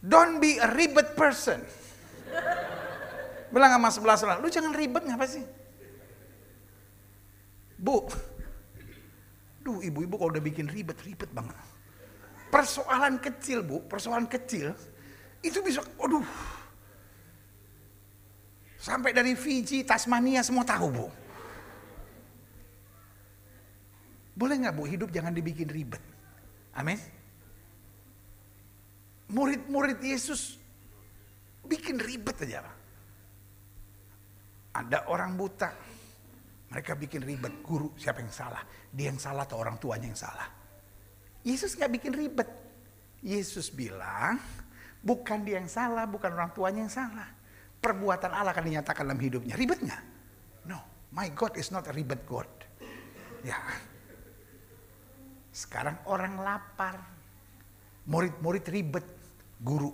[0.05, 1.65] Don't be a ribet person.
[3.49, 5.45] Bilang sama sebelah sebelah, lu jangan ribet ngapa sih?
[7.79, 8.05] Bu,
[9.63, 11.55] duh ibu-ibu kalau udah bikin ribet, ribet banget.
[12.53, 14.75] Persoalan kecil bu, persoalan kecil,
[15.41, 16.27] itu bisa, aduh.
[18.85, 21.09] Sampai dari Fiji, Tasmania semua tahu bu.
[24.37, 26.05] Boleh nggak bu hidup jangan dibikin ribet.
[26.77, 27.01] Amin.
[29.33, 30.61] Murid-murid Yesus
[31.65, 32.61] bikin ribet aja.
[34.77, 35.73] Ada orang buta,
[36.69, 38.61] mereka bikin ribet, guru siapa yang salah?
[38.93, 40.45] Dia yang salah atau orang tuanya yang salah?
[41.41, 42.51] Yesus nggak bikin ribet.
[43.25, 44.37] Yesus bilang,
[45.01, 47.34] bukan dia yang salah, bukan orang tuanya yang salah.
[47.85, 49.55] Perbuatan Allah akan dinyatakan dalam hidupnya.
[49.61, 50.03] Ribet nggak?
[50.73, 50.81] No,
[51.13, 52.49] my God is not a ribet God.
[53.45, 53.61] Ya,
[55.55, 56.99] sekarang orang lapar.
[58.09, 59.07] Murid-murid ribet.
[59.61, 59.93] Guru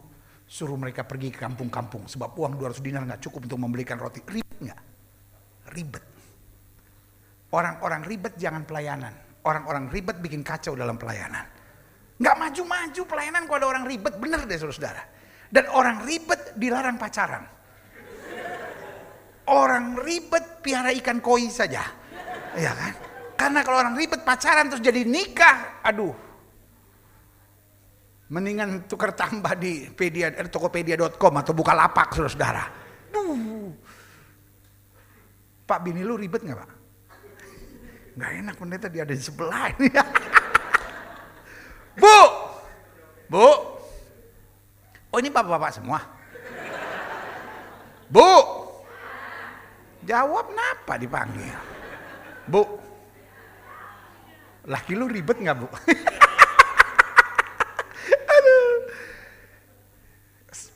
[0.50, 2.08] suruh mereka pergi ke kampung-kampung.
[2.10, 4.24] Sebab uang 200 dinar nggak cukup untuk membelikan roti.
[4.24, 4.80] Ribet nggak?
[5.76, 6.04] Ribet.
[7.52, 9.14] Orang-orang ribet jangan pelayanan.
[9.46, 11.44] Orang-orang ribet bikin kacau dalam pelayanan.
[12.18, 14.14] Nggak maju-maju pelayanan kalau ada orang ribet.
[14.16, 15.02] Bener deh saudara-saudara.
[15.52, 17.59] Dan orang ribet dilarang pacaran.
[19.50, 21.82] Orang ribet piara ikan koi saja.
[22.54, 22.92] Iya kan?
[23.34, 26.14] Karena kalau orang ribet pacaran terus jadi nikah, aduh.
[28.30, 32.64] Mendingan tukar tambah di pedia, eh, tokopedia.com atau buka lapak saudara-saudara.
[35.66, 36.70] Pak bini lu ribet nggak pak?
[38.18, 39.88] Nggak enak pendeta dia ada di sebelah ini.
[42.00, 42.18] Bu,
[43.28, 43.48] bu,
[45.12, 46.00] oh ini bapak-bapak semua.
[48.08, 48.59] Bu,
[50.04, 51.56] jawab kenapa dipanggil?
[52.50, 52.80] Bu,
[54.68, 55.68] Laki lu ribet nggak bu?
[58.36, 58.72] Aduh.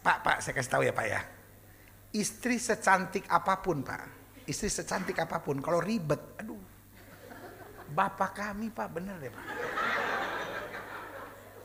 [0.05, 1.21] Pak, Pak, saya kasih tahu ya Pak ya.
[2.15, 4.01] Istri secantik apa pun Pak,
[4.47, 6.61] istri secantik apa pun, kalau ribet, aduh.
[7.91, 9.45] Bapak kami Pak, bener deh Pak.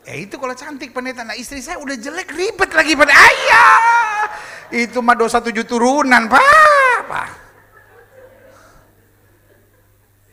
[0.08, 4.26] Ya itu kalau cantik pendeta, nah istri saya udah jelek ribet lagi pada ayah.
[4.72, 6.98] Itu mah dosa tujuh turunan Pak.
[7.06, 7.28] Pak.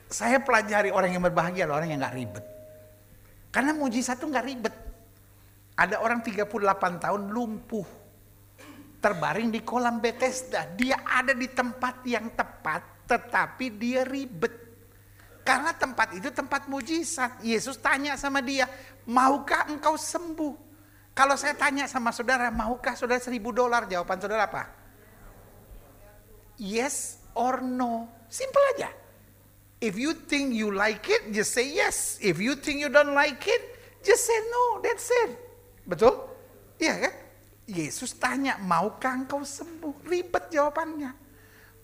[0.08, 2.46] Saya pelajari orang yang berbahagia adalah orang yang gak ribet.
[3.52, 4.76] Karena mujizat itu gak ribet.
[5.78, 7.88] Ada orang 38 tahun lumpuh.
[8.98, 10.66] Terbaring di kolam Bethesda.
[10.74, 14.68] Dia ada di tempat yang tepat, tetapi dia ribet.
[15.44, 17.40] Karena tempat itu tempat mujizat.
[17.44, 18.68] Yesus tanya sama dia,
[19.08, 20.68] maukah engkau sembuh?
[21.16, 23.88] Kalau saya tanya sama saudara, maukah saudara seribu dolar?
[23.88, 24.64] Jawaban saudara apa?
[26.60, 28.06] Yes or no.
[28.28, 29.07] Simple aja.
[29.78, 32.18] If you think you like it, just say yes.
[32.18, 33.62] If you think you don't like it,
[34.02, 34.82] just say no.
[34.82, 35.38] That's it.
[35.86, 36.26] Betul?
[36.82, 37.14] Iya kan?
[37.68, 40.08] Yesus tanya, maukah engkau sembuh?
[40.08, 41.12] Ribet jawabannya.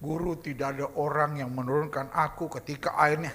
[0.02, 3.32] Guru tidak ada orang yang menurunkan aku ketika airnya.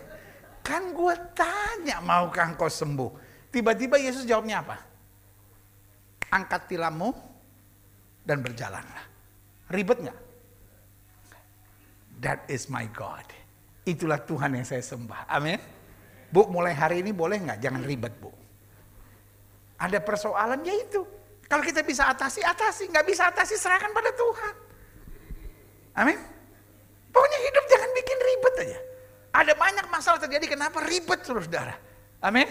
[0.65, 3.11] Kan gue tanya, maukah engkau sembuh?
[3.55, 4.77] Tiba-tiba Yesus jawabnya apa?
[6.29, 7.09] Angkat tilammu
[8.27, 9.05] dan berjalanlah.
[9.73, 10.19] Ribet nggak?
[12.21, 13.25] That is my God.
[13.89, 15.25] Itulah Tuhan yang saya sembah.
[15.33, 15.57] Amin.
[16.29, 17.59] Bu, mulai hari ini boleh nggak?
[17.65, 18.29] Jangan ribet, Bu.
[19.81, 21.01] Ada persoalan ya itu.
[21.49, 22.93] Kalau kita bisa atasi, atasi.
[22.93, 24.55] Nggak bisa atasi, serahkan pada Tuhan.
[26.05, 26.21] Amin.
[27.09, 28.81] Pokoknya hidup jangan bikin ribet aja.
[29.41, 31.73] Ada banyak masalah terjadi, kenapa ribet saudara?
[32.21, 32.45] Amin.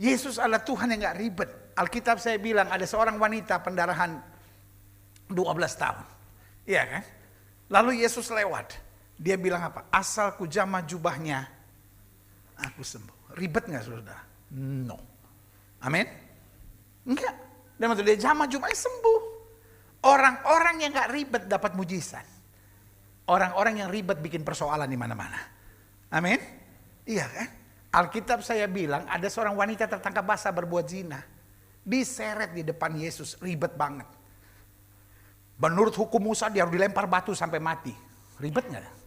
[0.00, 1.50] Yesus adalah Tuhan yang nggak ribet.
[1.76, 4.16] Alkitab saya bilang ada seorang wanita pendarahan
[5.28, 5.36] 12
[5.76, 6.06] tahun.
[6.64, 7.02] Iya kan?
[7.68, 8.91] Lalu Yesus lewat.
[9.18, 9.86] Dia bilang apa?
[9.92, 11.46] Asal ku jamah jubahnya,
[12.58, 13.36] aku sembuh.
[13.38, 14.22] Ribet nggak saudara?
[14.58, 14.98] No.
[15.82, 16.06] Amin?
[17.08, 17.34] Enggak.
[17.80, 19.20] Dan waktu dia jamah jubahnya sembuh.
[20.02, 22.26] Orang-orang yang nggak ribet dapat mujizat.
[23.30, 25.38] Orang-orang yang ribet bikin persoalan di mana-mana.
[26.10, 26.38] Amin?
[27.06, 27.48] Iya kan?
[27.92, 31.20] Alkitab saya bilang ada seorang wanita tertangkap basah berbuat zina.
[31.82, 34.06] Diseret di depan Yesus, ribet banget.
[35.58, 37.94] Menurut hukum Musa dia harus dilempar batu sampai mati.
[38.38, 39.01] Ribet nggak?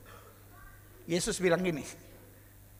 [1.05, 1.85] Yesus bilang gini,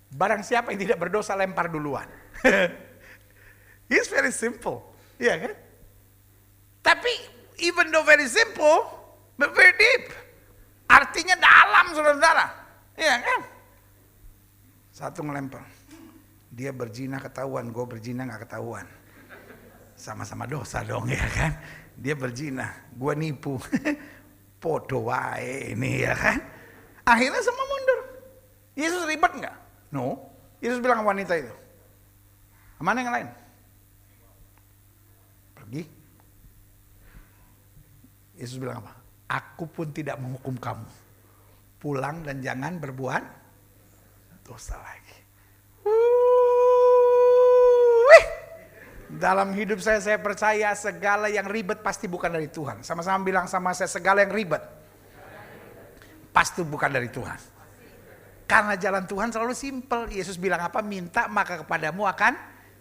[0.10, 2.10] barang siapa yang tidak berdosa lempar duluan.
[3.92, 4.82] It's very simple,
[5.22, 5.54] iya kan?
[6.82, 7.14] Tapi
[7.62, 8.90] even though very simple,
[9.38, 10.10] but very deep.
[10.90, 12.46] Artinya dalam saudara-saudara,
[12.98, 13.40] iya kan?
[14.90, 15.66] Satu ngelempar,
[16.50, 18.86] dia berzina ketahuan, gue berzina nggak ketahuan.
[19.94, 21.54] Sama-sama dosa dong ya kan?
[21.94, 23.62] Dia berzina, gue nipu.
[24.62, 26.42] Podo wae ini ya kan?
[27.06, 27.66] Akhirnya semua.
[28.76, 29.56] Yesus ribet nggak?
[29.96, 30.20] No.
[30.60, 31.52] Yesus bilang wanita itu.
[32.84, 33.28] Mana yang lain?
[35.56, 35.82] Pergi.
[38.36, 38.92] Yesus bilang apa?
[39.32, 40.86] Aku pun tidak menghukum kamu.
[41.80, 43.24] Pulang dan jangan berbuat
[44.44, 45.18] dosa lagi.
[45.88, 46.46] Uh,
[49.16, 52.84] Dalam hidup saya, saya percaya segala yang ribet pasti bukan dari Tuhan.
[52.84, 54.60] Sama-sama bilang sama saya, segala yang ribet
[56.36, 57.55] pasti bukan dari Tuhan.
[58.46, 60.06] Karena jalan Tuhan selalu simpel.
[60.14, 60.86] Yesus bilang apa?
[60.86, 62.34] Minta maka kepadamu akan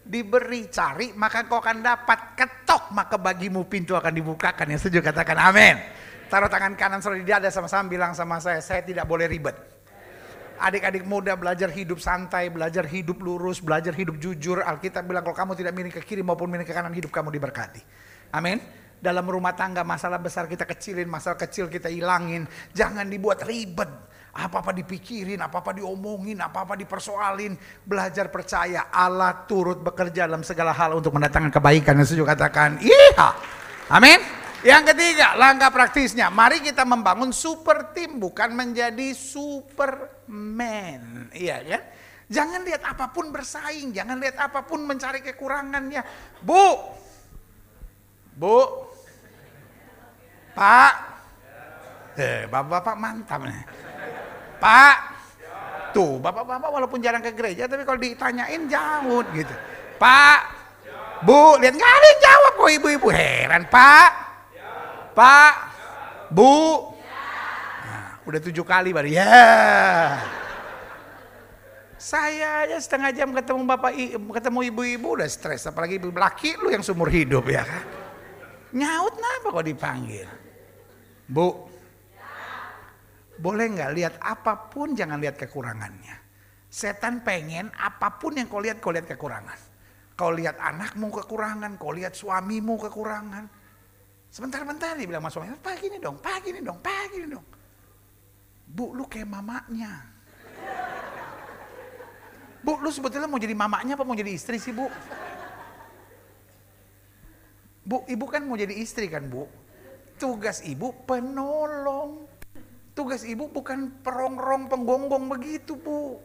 [0.05, 0.69] diberi.
[0.69, 2.37] Cari maka kau akan dapat.
[2.37, 4.69] Ketok maka bagimu pintu akan dibukakan.
[4.69, 5.77] Yang setuju katakan amin.
[6.29, 9.55] Taruh tangan kanan selalu di dada sama-sama bilang sama saya, saya tidak boleh ribet.
[10.55, 14.63] Adik-adik muda belajar hidup santai, belajar hidup lurus, belajar hidup jujur.
[14.63, 17.83] Alkitab bilang kalau kamu tidak miring ke kiri maupun miring ke kanan, hidup kamu diberkati.
[18.33, 18.63] Amin.
[19.03, 22.49] Dalam rumah tangga masalah besar kita kecilin, masalah kecil kita hilangin.
[22.73, 23.91] Jangan dibuat ribet.
[24.35, 27.55] Apa-apa dipikirin, apa-apa diomongin, apa-apa dipersoalin.
[27.87, 31.95] Belajar percaya Allah turut bekerja dalam segala hal untuk mendatangkan kebaikan.
[32.03, 33.31] Yang setuju katakan, iya.
[33.87, 34.19] Amin.
[34.65, 36.33] Yang ketiga, langkah praktisnya.
[36.33, 40.19] Mari kita membangun super tim, bukan menjadi superman.
[41.31, 41.83] Iya kan?
[42.33, 46.01] Jangan lihat apa pun bersaing, jangan lihat apa pun mencari kekurangannya.
[46.41, 46.81] Bu,
[48.35, 48.89] Bu,
[50.57, 50.93] Pak,
[52.17, 53.84] eh, bapak-bapak mantap nih.
[54.65, 54.97] Pak,
[55.93, 59.53] tuh bapak-bapak walaupun jarang ke gereja, tapi kalau ditanyain jawab gitu.
[60.01, 60.41] Pak,
[61.21, 64.11] Bu, lihat nggak ada yang jawab kok ibu-ibu heran Pak.
[65.13, 65.55] Pak,
[66.33, 66.91] Bu.
[67.85, 69.37] Nah, udah tujuh kali baru ya.
[72.01, 73.93] Saya aja setengah jam ketemu bapak,
[74.41, 75.65] ketemu ibu-ibu udah stres.
[75.69, 77.85] Apalagi ibu laki lu yang seumur hidup ya kan.
[78.77, 80.29] Nyaut kenapa kok dipanggil?
[81.29, 81.69] Bu,
[83.39, 86.17] boleh nggak lihat apa pun jangan lihat kekurangannya.
[86.71, 89.59] Setan pengen apa pun yang kau lihat kau lihat kekurangan.
[90.15, 93.47] Kau lihat anakmu kekurangan, kau lihat suamimu kekurangan.
[94.31, 97.47] Sebentar-bentar dia bilang mas suami, pak gini dong, pak gini dong, pak gini dong.
[98.67, 100.03] Bu lu kayak mamanya.
[102.63, 104.91] Bu lu sebetulnya mau jadi mamanya apa mau jadi istri sih bu?
[107.85, 109.47] Bu ibu kan mau jadi istri kan bu?
[110.19, 112.34] Tugas ibu penolong.
[112.95, 116.23] Tugas ibu bukan perongrong penggonggong begitu bu.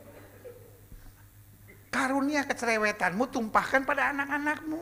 [1.90, 4.78] Karunia kecerewetanmu tumpahkan pada anak-anakmu.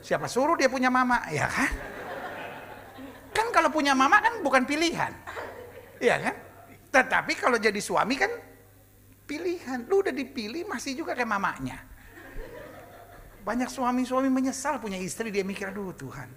[0.00, 1.68] Siapa suruh dia punya mama, ya kan?
[3.36, 5.12] Kan kalau punya mama kan bukan pilihan.
[6.00, 6.36] Iya kan?
[6.88, 8.32] Tetapi kalau jadi suami kan
[9.28, 9.84] pilihan.
[9.84, 11.78] Lu udah dipilih masih juga kayak mamanya.
[13.44, 16.32] Banyak suami-suami menyesal punya istri dia mikir aduh Tuhan.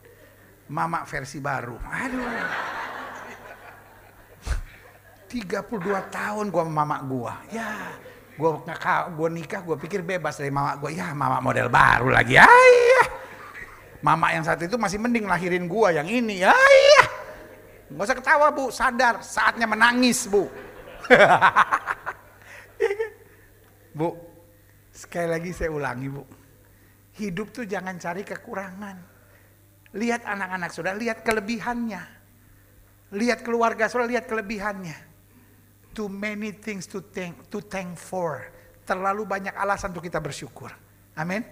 [0.68, 1.80] Mama versi baru.
[1.80, 2.83] Aduh.
[5.34, 7.34] 32 tahun gua sama mama gua.
[7.50, 7.90] Ya,
[8.38, 8.62] gua
[9.18, 10.94] gua nikah gua pikir bebas dari mama gua.
[10.94, 12.38] Ya, mama model baru lagi.
[12.38, 13.04] Ya, iya.
[14.06, 16.46] Mama yang satu itu masih mending lahirin gua yang ini.
[16.46, 17.04] Ya iya.
[17.94, 19.26] Gak usah ketawa bu, sadar.
[19.26, 20.46] Saatnya menangis bu.
[22.84, 23.12] Iya kan?
[23.96, 24.10] bu,
[24.92, 26.20] sekali lagi saya ulangi bu.
[27.16, 28.98] Hidup tuh jangan cari kekurangan.
[29.96, 32.04] Lihat anak-anak sudah, lihat kelebihannya.
[33.16, 35.13] Lihat keluarga sudah, lihat kelebihannya.
[35.94, 38.50] Too many things to thank, to thank for.
[38.84, 40.74] Terlalu banyak alasan untuk kita bersyukur.
[41.14, 41.46] Amin.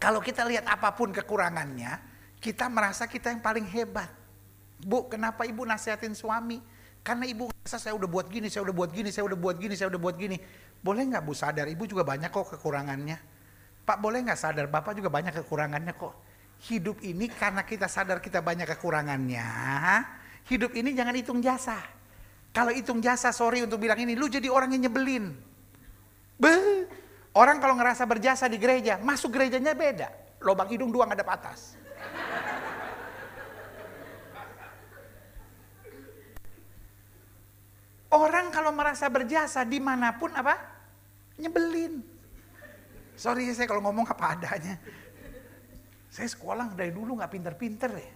[0.00, 2.00] Kalau kita lihat apa pun kekurangannya,
[2.40, 4.08] kita merasa kita yang paling hebat.
[4.80, 6.62] Bu, kenapa ibu nasihatin suami?
[7.02, 9.74] Karena ibu merasa saya udah buat gini, saya udah buat gini, saya udah buat gini,
[9.74, 10.38] saya udah buat gini.
[10.78, 13.18] Boleh nggak bu sadar, ibu juga banyak kok kekurangannya.
[13.82, 16.14] Pak boleh nggak sadar, bapak juga banyak kekurangannya kok.
[16.70, 19.46] Hidup ini karena kita sadar kita banyak kekurangannya.
[20.46, 21.97] Hidup ini jangan hitung jasa.
[22.52, 25.30] Kalau hitung jasa, sorry untuk bilang ini, lu jadi orang yang nyebelin.
[26.38, 26.88] Beuh,
[27.38, 30.10] Orang kalau ngerasa berjasa di gereja, masuk gerejanya beda.
[30.42, 31.78] Lobang hidung dua ngadap atas.
[38.10, 40.56] Orang kalau merasa berjasa di mana pun apa?
[41.38, 42.02] Nyebelin.
[43.14, 44.74] Sorry saya kalau ngomong apa adanya.
[46.10, 48.12] Saya sekolah dari dulu nggak pinter-pinter ya.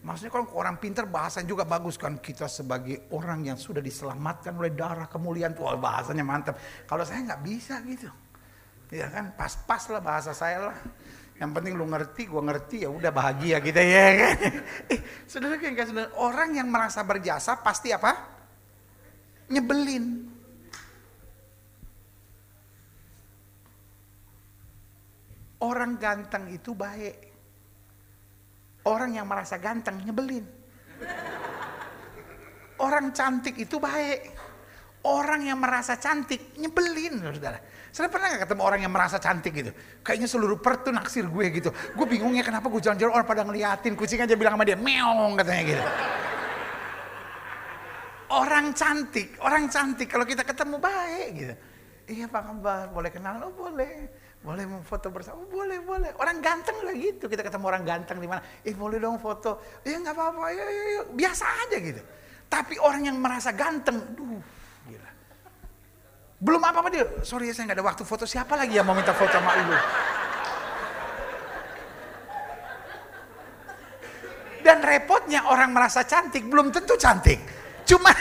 [0.00, 2.16] Maksudnya kalau orang pinter bahasanya juga bagus kan.
[2.16, 5.52] Kita sebagai orang yang sudah diselamatkan oleh darah kemuliaan.
[5.60, 6.56] Wah bahasanya mantap.
[6.88, 8.08] Kalau saya nggak bisa gitu.
[8.90, 10.78] Ya kan, pas-pas lah bahasa saya lah.
[11.38, 14.36] Yang penting lu ngerti, gua ngerti, ya udah bahagia gitu ya kan.
[14.92, 18.12] Eh, saudara kan, saudara, orang yang merasa berjasa pasti apa?
[19.46, 20.26] Nyebelin.
[25.60, 27.29] Orang ganteng itu baik.
[28.88, 30.44] Orang yang merasa ganteng nyebelin.
[32.80, 34.32] Orang cantik itu baik.
[35.04, 37.60] Orang yang merasa cantik nyebelin, saudara.
[37.90, 39.72] Saya pernah gak ketemu orang yang merasa cantik gitu?
[40.04, 41.72] Kayaknya seluruh perut tuh naksir gue gitu.
[41.96, 43.96] Gue bingungnya kenapa gue jalan-jalan orang pada ngeliatin.
[43.96, 45.82] Kucing aja bilang sama dia, meong katanya gitu.
[48.30, 51.54] Orang cantik, orang cantik kalau kita ketemu baik gitu.
[52.10, 53.42] Iya Pak Kembar, boleh kenal?
[53.42, 54.06] Oh boleh.
[54.40, 55.44] Boleh mau foto bersama?
[55.44, 56.16] Boleh, boleh.
[56.16, 57.28] Orang ganteng lah gitu.
[57.28, 58.40] Kita ketemu orang ganteng di mana?
[58.64, 59.60] Eh boleh dong foto.
[59.84, 61.02] Iya nggak apa-apa, ya, ya, ya.
[61.12, 62.00] biasa aja gitu.
[62.48, 64.40] Tapi orang yang merasa ganteng, duh,
[64.88, 65.10] gila.
[66.40, 68.24] Belum apa-apa dia, sorry saya nggak ada waktu foto.
[68.24, 69.76] Siapa lagi yang mau minta foto sama lu?
[74.64, 77.44] Dan repotnya orang merasa cantik, belum tentu cantik.
[77.84, 78.08] Cuma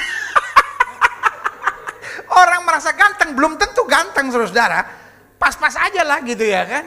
[2.44, 4.99] orang merasa ganteng, belum tentu ganteng saudara.
[5.40, 6.86] Pas-pas aja lah gitu ya kan.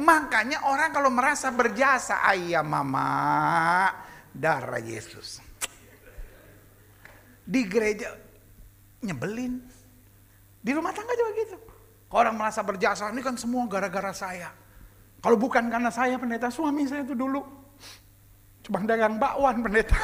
[0.00, 3.92] Makanya orang kalau merasa berjasa, ayah mama,
[4.32, 5.44] darah Yesus.
[7.44, 8.16] Di gereja
[9.04, 9.60] nyebelin.
[10.60, 11.56] Di rumah tangga juga gitu.
[12.08, 14.50] Kalau orang merasa berjasa, ini kan semua gara-gara saya.
[15.20, 17.44] Kalau bukan karena saya pendeta, suami saya itu dulu.
[18.64, 19.96] Cuma dagang bakwan pendeta.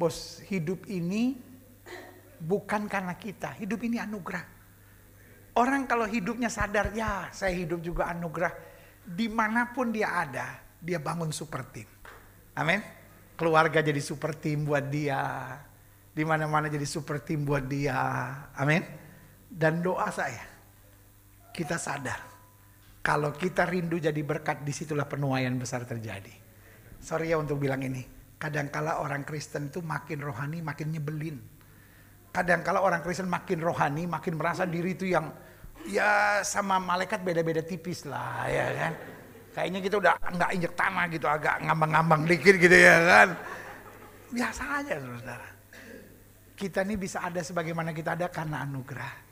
[0.00, 1.36] Bos, hidup ini
[2.40, 4.40] bukan karena kita, hidup ini anugerah.
[5.60, 8.48] Orang kalau hidupnya sadar, ya saya hidup juga anugerah.
[9.04, 11.84] Di mana pun dia ada, dia bangun super team.
[12.56, 12.80] Amin.
[13.36, 15.20] Keluarga jadi super team buat dia.
[16.16, 18.00] Di mana-mana jadi super team buat dia.
[18.56, 18.80] Amin.
[19.52, 20.48] Dan doa saya,
[21.52, 22.24] kita sadar.
[23.04, 26.32] Kalau kita rindu jadi berkat, di situlah penuaian besar terjadi.
[27.04, 31.36] Sorry ya untuk bilang ini Kadangkala orang Kristen itu makin rohani, makin nyebelin.
[32.32, 35.28] Kadangkala orang Kristen makin rohani, makin merasa diri itu yang
[35.84, 38.92] ya sama malaikat beda-beda tipis lah ya kan.
[39.52, 43.28] Kayaknya kita udah nggak injek tanah gitu, agak ngambang-ngambang dikit gitu ya kan.
[44.32, 45.48] Biasa aja saudara.
[46.56, 49.29] Kita ini bisa ada sebagaimana kita ada karena anugerah.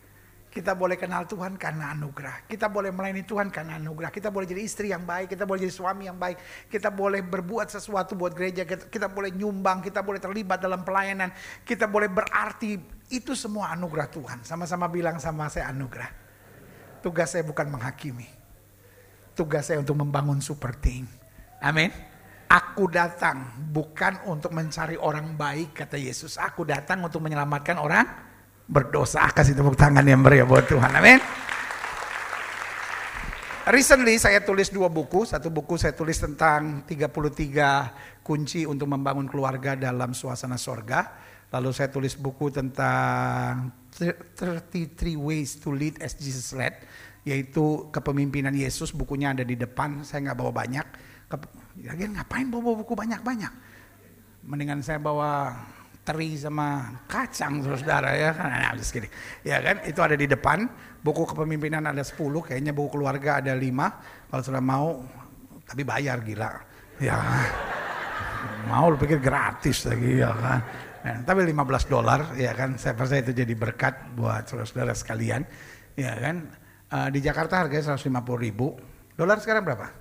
[0.48, 2.48] Kita boleh kenal Tuhan karena anugerah.
[2.48, 4.08] Kita boleh melayani Tuhan karena anugerah.
[4.08, 5.36] Kita boleh jadi istri yang baik.
[5.36, 6.40] Kita boleh jadi suami yang baik.
[6.72, 8.64] Kita boleh berbuat sesuatu buat gereja.
[8.64, 9.84] Kita, kita boleh nyumbang.
[9.84, 11.36] Kita boleh terlibat dalam pelayanan.
[11.68, 12.80] Kita boleh berarti.
[13.12, 14.38] Itu semua anugerah Tuhan.
[14.40, 16.08] Sama-sama bilang sama saya anugerah.
[17.04, 18.26] Tugas saya bukan menghakimi.
[19.36, 21.04] Tugas saya untuk membangun super team.
[21.60, 21.92] Amin.
[22.48, 26.40] Aku datang bukan untuk mencari orang baik kata Yesus.
[26.40, 28.27] Aku datang untuk menyelamatkan orang
[28.68, 29.24] berdosa.
[29.32, 30.92] Kasih tepuk tangan yang meriah buat Tuhan.
[30.92, 31.18] Amin.
[33.68, 35.24] Recently saya tulis dua buku.
[35.24, 41.16] Satu buku saya tulis tentang 33 kunci untuk membangun keluarga dalam suasana sorga.
[41.48, 46.76] Lalu saya tulis buku tentang 33 ways to lead as Jesus led.
[47.28, 48.92] Yaitu kepemimpinan Yesus.
[48.92, 50.00] Bukunya ada di depan.
[50.04, 50.86] Saya nggak bawa banyak.
[51.84, 53.52] Ya, ngapain bawa buku banyak-banyak?
[54.48, 55.60] Mendingan saya bawa
[56.08, 58.48] teri sama kacang saudara ya kan?
[58.48, 59.12] Nah, kidding.
[59.44, 59.84] ya kan?
[59.84, 60.64] Itu ada di depan.
[61.04, 65.04] Buku kepemimpinan ada 10 kayaknya buku keluarga ada 5 kalau sudah mau
[65.68, 66.48] tapi bayar gila.
[66.96, 67.20] Ya.
[68.72, 70.60] Mau lu pikir gratis lagi ya kan?
[71.04, 72.80] Nah, tapi 15 dolar ya kan?
[72.80, 75.44] Saya percaya itu jadi berkat buat saudara-saudara sekalian
[75.92, 76.48] ya kan?
[76.88, 78.08] Uh, di Jakarta harganya 150
[78.40, 78.72] ribu.
[79.12, 79.92] Dolar sekarang berapa?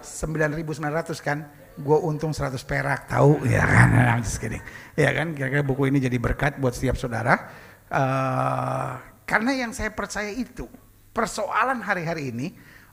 [0.00, 4.20] 9.900 kan gue untung 100 perak tahu ya kan?
[4.42, 4.62] Kidding.
[4.94, 5.34] Ya kan?
[5.34, 7.34] Kira-kira buku ini jadi berkat buat setiap saudara.
[7.90, 10.66] Uh, karena yang saya percaya itu
[11.14, 12.46] persoalan hari-hari ini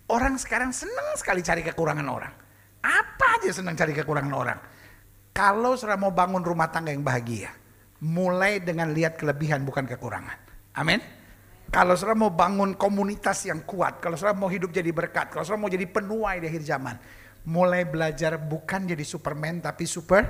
[0.10, 2.34] orang sekarang senang sekali cari kekurangan orang.
[2.82, 4.60] Apa aja senang cari kekurangan orang?
[5.32, 7.54] Kalau saudara mau bangun rumah tangga yang bahagia
[8.02, 10.38] mulai dengan lihat kelebihan bukan kekurangan.
[10.76, 11.00] Amin?
[11.72, 15.64] Kalau saudara mau bangun komunitas yang kuat, kalau saudara mau hidup jadi berkat, kalau saudara
[15.64, 17.00] mau jadi penuai di akhir zaman,
[17.48, 20.24] mulai belajar bukan jadi Superman tapi super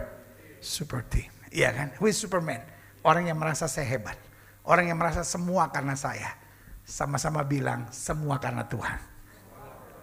[0.64, 1.28] super team.
[1.52, 1.88] Iya kan?
[2.00, 2.64] Who is Superman?
[3.04, 4.16] Orang yang merasa saya hebat.
[4.64, 6.38] Orang yang merasa semua karena saya.
[6.86, 9.00] Sama-sama bilang semua karena Tuhan.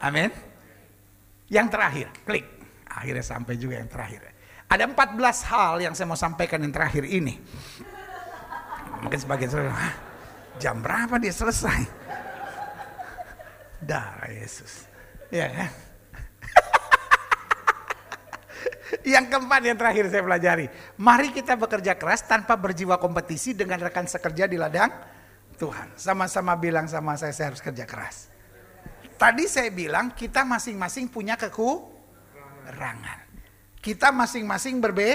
[0.03, 0.31] Amin.
[1.49, 2.47] Yang terakhir, klik.
[2.85, 4.35] Akhirnya sampai juga yang terakhir.
[4.69, 7.41] Ada 14 hal yang saya mau sampaikan yang terakhir ini.
[9.01, 9.95] Mungkin sebagian saudara,
[10.61, 11.89] jam berapa dia selesai?
[13.81, 14.85] Darah Yesus.
[15.33, 15.88] Ya kan?
[19.14, 20.66] Yang keempat yang terakhir saya pelajari.
[21.01, 24.91] Mari kita bekerja keras tanpa berjiwa kompetisi dengan rekan sekerja di ladang
[25.61, 25.93] Tuhan.
[25.99, 28.32] Sama-sama bilang sama saya, saya harus kerja keras.
[29.18, 33.18] Tadi saya bilang kita masing-masing punya kekurangan.
[33.82, 35.11] Kita masing-masing berbe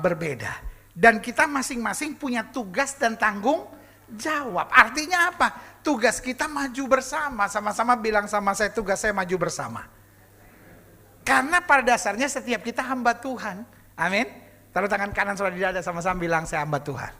[0.00, 0.64] berbeda.
[0.98, 3.68] Dan kita masing-masing punya tugas dan tanggung
[4.16, 4.66] jawab.
[4.72, 5.78] Artinya apa?
[5.84, 7.46] Tugas kita maju bersama.
[7.46, 9.97] Sama-sama bilang sama saya tugas saya maju bersama.
[11.28, 13.68] Karena pada dasarnya setiap kita hamba Tuhan.
[14.00, 14.24] Amin.
[14.72, 17.12] Taruh tangan kanan saudara di dada sama-sama bilang saya hamba Tuhan.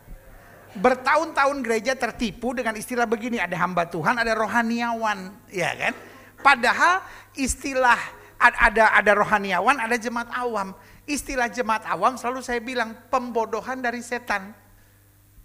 [0.80, 5.92] Bertahun-tahun gereja tertipu dengan istilah begini, ada hamba Tuhan, ada rohaniawan, ya kan?
[6.40, 7.04] Padahal
[7.36, 8.00] istilah
[8.40, 10.72] ada ada rohaniawan, ada jemaat awam.
[11.08, 14.52] istilah jemaat awam selalu saya bilang pembodohan dari setan.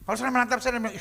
[0.04, 0.92] Kalau saya menatap saya bilang,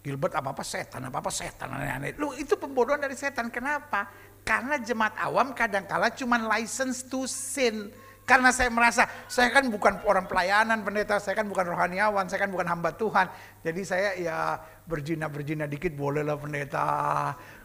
[0.00, 2.16] Gilbert apa-apa setan, apa-apa setan, aneh-aneh.
[2.16, 4.08] Lu itu pembodohan dari setan, kenapa?
[4.46, 7.90] Karena jemaat awam kadangkala cuma license to sin.
[8.26, 12.50] Karena saya merasa, saya kan bukan orang pelayanan pendeta, saya kan bukan rohaniawan, saya kan
[12.50, 13.26] bukan hamba Tuhan.
[13.62, 16.86] Jadi saya ya berjina-berjina dikit bolehlah pendeta,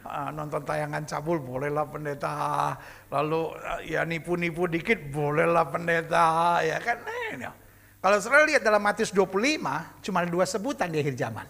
[0.06, 2.78] uh, nonton tayangan cabul bolehlah pendeta,
[3.10, 6.98] lalu uh, ya nipu-nipu dikit bolehlah pendeta, ya kan.
[7.10, 7.54] Nah,
[8.02, 11.46] Kalau saudara lihat dalam Matius 25, cuma dua sebutan di akhir zaman.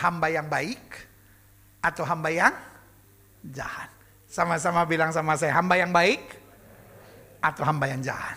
[0.00, 0.84] Hamba yang baik
[1.84, 2.52] atau hamba yang
[3.44, 3.93] jahat.
[4.34, 6.26] Sama-sama bilang sama saya, hamba yang baik
[7.38, 8.34] atau hamba yang jahat.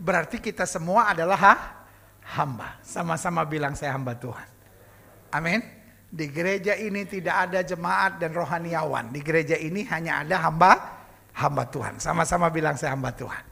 [0.00, 1.54] Berarti kita semua adalah ha?
[2.32, 2.80] hamba.
[2.80, 4.48] Sama-sama bilang saya hamba Tuhan.
[5.28, 5.60] Amin.
[6.08, 9.12] Di gereja ini tidak ada jemaat dan rohaniawan.
[9.12, 11.04] Di gereja ini hanya ada hamba
[11.36, 12.00] hamba Tuhan.
[12.00, 13.44] Sama-sama bilang saya hamba Tuhan.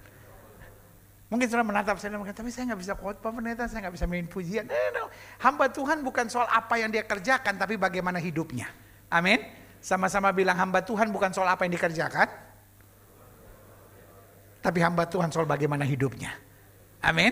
[1.28, 4.24] Mungkin sudah menatap saya dan tapi saya nggak bisa khotbah pendeta, saya nggak bisa main
[4.24, 4.64] pujian.
[4.64, 5.04] No, no.
[5.44, 8.72] Hamba Tuhan bukan soal apa yang dia kerjakan, tapi bagaimana hidupnya.
[9.12, 9.65] Amin.
[9.86, 12.26] Sama-sama bilang hamba Tuhan bukan soal apa yang dikerjakan,
[14.58, 16.34] tapi hamba Tuhan soal bagaimana hidupnya.
[16.98, 17.30] Amin.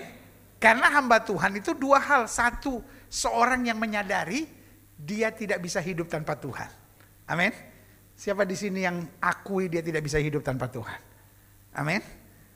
[0.62, 2.30] Karena hamba Tuhan itu dua hal.
[2.30, 2.78] Satu,
[3.10, 4.46] seorang yang menyadari
[4.94, 6.70] dia tidak bisa hidup tanpa Tuhan.
[7.26, 7.50] Amin.
[8.14, 11.00] Siapa di sini yang akui dia tidak bisa hidup tanpa Tuhan?
[11.74, 11.98] Amin.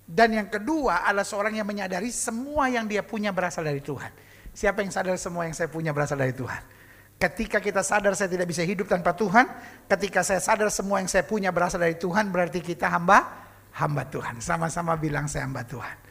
[0.07, 4.14] Dan yang kedua adalah seorang yang menyadari semua yang dia punya berasal dari Tuhan.
[4.55, 6.78] Siapa yang sadar semua yang saya punya berasal dari Tuhan?
[7.19, 9.51] Ketika kita sadar saya tidak bisa hidup tanpa Tuhan,
[9.91, 13.27] ketika saya sadar semua yang saya punya berasal dari Tuhan, berarti kita hamba
[13.75, 14.39] hamba Tuhan.
[14.39, 16.09] Sama-sama bilang saya hamba Tuhan.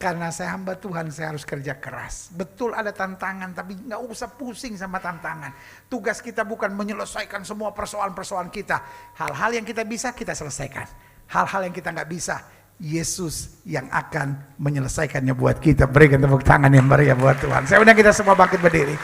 [0.00, 2.32] Karena saya hamba Tuhan, saya harus kerja keras.
[2.32, 5.52] Betul ada tantangan, tapi nggak usah pusing sama tantangan.
[5.92, 8.80] Tugas kita bukan menyelesaikan semua persoalan-persoalan kita.
[9.20, 10.88] Hal-hal yang kita bisa, kita selesaikan.
[11.28, 12.40] Hal-hal yang kita nggak bisa,
[12.80, 15.84] Yesus yang akan menyelesaikannya buat kita.
[15.86, 17.68] Berikan tepuk tangan yang meriah buat Tuhan.
[17.68, 18.96] Saya undang kita semua bangkit berdiri.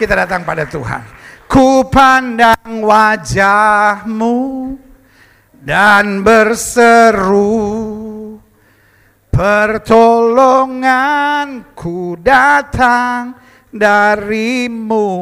[0.00, 1.04] Kita datang pada Tuhan.
[1.44, 4.36] Ku pandang wajahmu
[5.60, 7.52] dan berseru
[9.28, 13.36] pertolonganku datang
[13.68, 15.12] darimu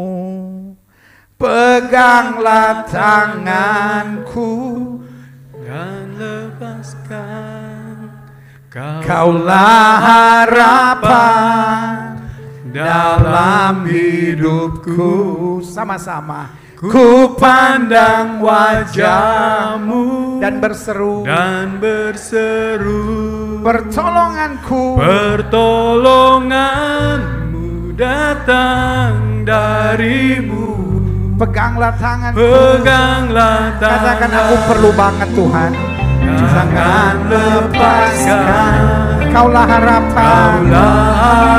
[1.37, 4.49] peganglah tanganku
[5.53, 7.56] dan lepaskan
[8.77, 12.21] kaulah harapan
[12.69, 15.65] dalam hidupku.
[15.65, 16.53] Sama-sama.
[16.77, 20.05] Ku pandang wajahmu
[20.45, 21.25] dan berseru.
[21.25, 23.65] Dan berseru.
[23.65, 25.01] Pertolonganku.
[25.01, 30.69] Pertolonganmu datang darimu.
[31.41, 32.45] Peganglah tanganku.
[32.45, 38.79] Peganglah tangan katakan aku perlu banget Tuhan jangan lepaskan.
[39.33, 40.59] Kaulah harapan.
[40.73, 41.13] Kaulah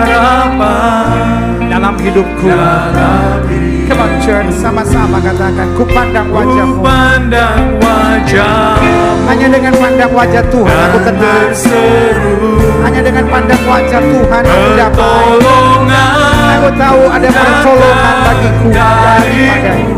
[0.06, 1.38] harapan
[1.78, 2.48] dalam hidupku.
[2.50, 6.82] dalam hidupku Come on church, sama-sama katakan Ku pandang wajahmu.
[6.82, 8.92] Ku pandang wajahmu.
[9.32, 12.52] Hanya dengan pandang wajah Tuhan aku tenang berseru.
[12.84, 19.97] Hanya dengan pandang wajah Tuhan aku Pertolongan Aku tahu ada pertolongan bagiku daripada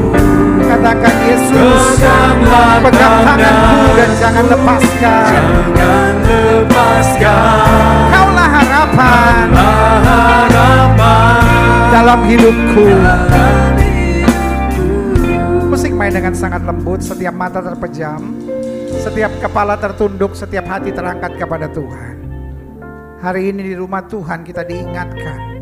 [0.80, 2.00] Katakan Yesus
[2.80, 5.28] Pegang tanganku dan jangan lepaskan.
[5.76, 8.08] Jangan lepaskan.
[8.16, 9.46] Kaulah harapan.
[10.08, 11.44] Harapan.
[11.92, 12.86] Dalam hidupku.
[15.68, 17.04] Musik main dengan sangat lembut.
[17.04, 18.40] Setiap mata terpejam.
[19.04, 20.32] Setiap kepala tertunduk.
[20.32, 22.16] Setiap hati terangkat kepada Tuhan.
[23.20, 25.60] Hari ini di rumah Tuhan kita diingatkan.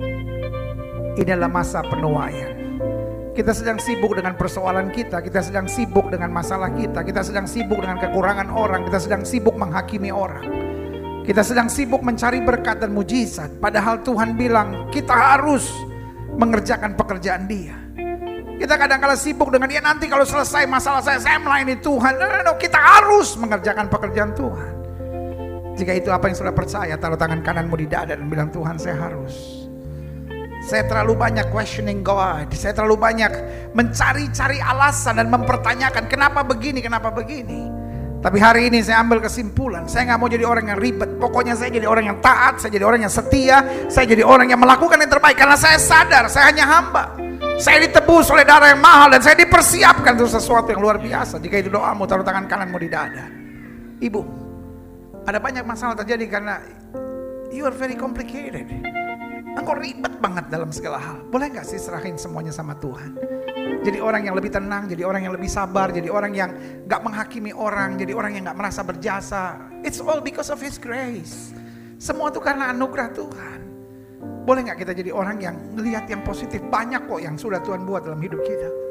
[1.18, 2.57] Ini adalah masa penuaian
[3.38, 7.78] kita sedang sibuk dengan persoalan kita, kita sedang sibuk dengan masalah kita, kita sedang sibuk
[7.78, 10.42] dengan kekurangan orang, kita sedang sibuk menghakimi orang.
[11.22, 15.70] Kita sedang sibuk mencari berkat dan mujizat, padahal Tuhan bilang kita harus
[16.34, 17.78] mengerjakan pekerjaan dia.
[18.58, 22.18] Kita kadang kala sibuk dengan ya nanti kalau selesai masalah saya, saya melayani Tuhan.
[22.18, 24.74] No, no, no, kita harus mengerjakan pekerjaan Tuhan.
[25.78, 28.98] Jika itu apa yang sudah percaya, taruh tangan kananmu di dada dan bilang Tuhan saya
[28.98, 29.57] harus.
[30.68, 32.52] Saya terlalu banyak questioning God.
[32.52, 33.32] Saya terlalu banyak
[33.72, 37.72] mencari-cari alasan dan mempertanyakan kenapa begini, kenapa begini.
[38.20, 41.16] Tapi hari ini saya ambil kesimpulan, saya nggak mau jadi orang yang ribet.
[41.24, 44.60] Pokoknya saya jadi orang yang taat, saya jadi orang yang setia, saya jadi orang yang
[44.60, 47.16] melakukan yang terbaik karena saya sadar saya hanya hamba.
[47.56, 51.40] Saya ditebus oleh darah yang mahal dan saya dipersiapkan untuk sesuatu yang luar biasa.
[51.40, 53.24] Jika itu doamu, taruh tangan kananmu di dada.
[54.04, 54.22] Ibu,
[55.24, 56.60] ada banyak masalah terjadi karena
[57.56, 58.68] you are very complicated.
[59.58, 61.18] Engkau ribet banget dalam segala hal.
[61.34, 63.18] Boleh nggak sih serahin semuanya sama Tuhan?
[63.82, 66.50] Jadi orang yang lebih tenang, jadi orang yang lebih sabar, jadi orang yang
[66.92, 69.58] gak menghakimi orang, jadi orang yang gak merasa berjasa.
[69.82, 71.56] It's all because of His grace.
[71.98, 73.60] Semua itu karena anugerah Tuhan.
[74.48, 76.64] Boleh nggak kita jadi orang yang melihat yang positif?
[76.72, 78.87] Banyak kok yang sudah Tuhan buat dalam hidup kita.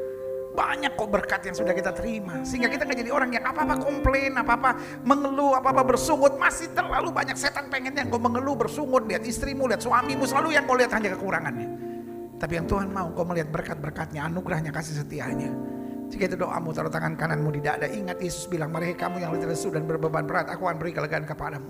[0.57, 2.41] Banyak kok berkat yang sudah kita terima.
[2.41, 4.73] Sehingga kita nggak jadi orang yang apa-apa komplain, apa-apa
[5.05, 6.33] mengeluh, apa-apa bersungut.
[6.41, 9.05] Masih terlalu banyak setan pengen yang kau mengeluh, bersungut.
[9.05, 10.25] Lihat istrimu, lihat suamimu.
[10.25, 11.69] Selalu yang kau lihat hanya kekurangannya.
[12.41, 15.53] Tapi yang Tuhan mau kau melihat berkat-berkatnya, anugerahnya, kasih setianya.
[16.07, 17.85] Jika itu doamu, taruh tangan kananmu di dada.
[17.85, 21.25] Ingat Yesus bilang, mereka kamu yang letih lesu dan berbeban berat, aku akan beri kelegaan
[21.27, 21.69] kepadamu.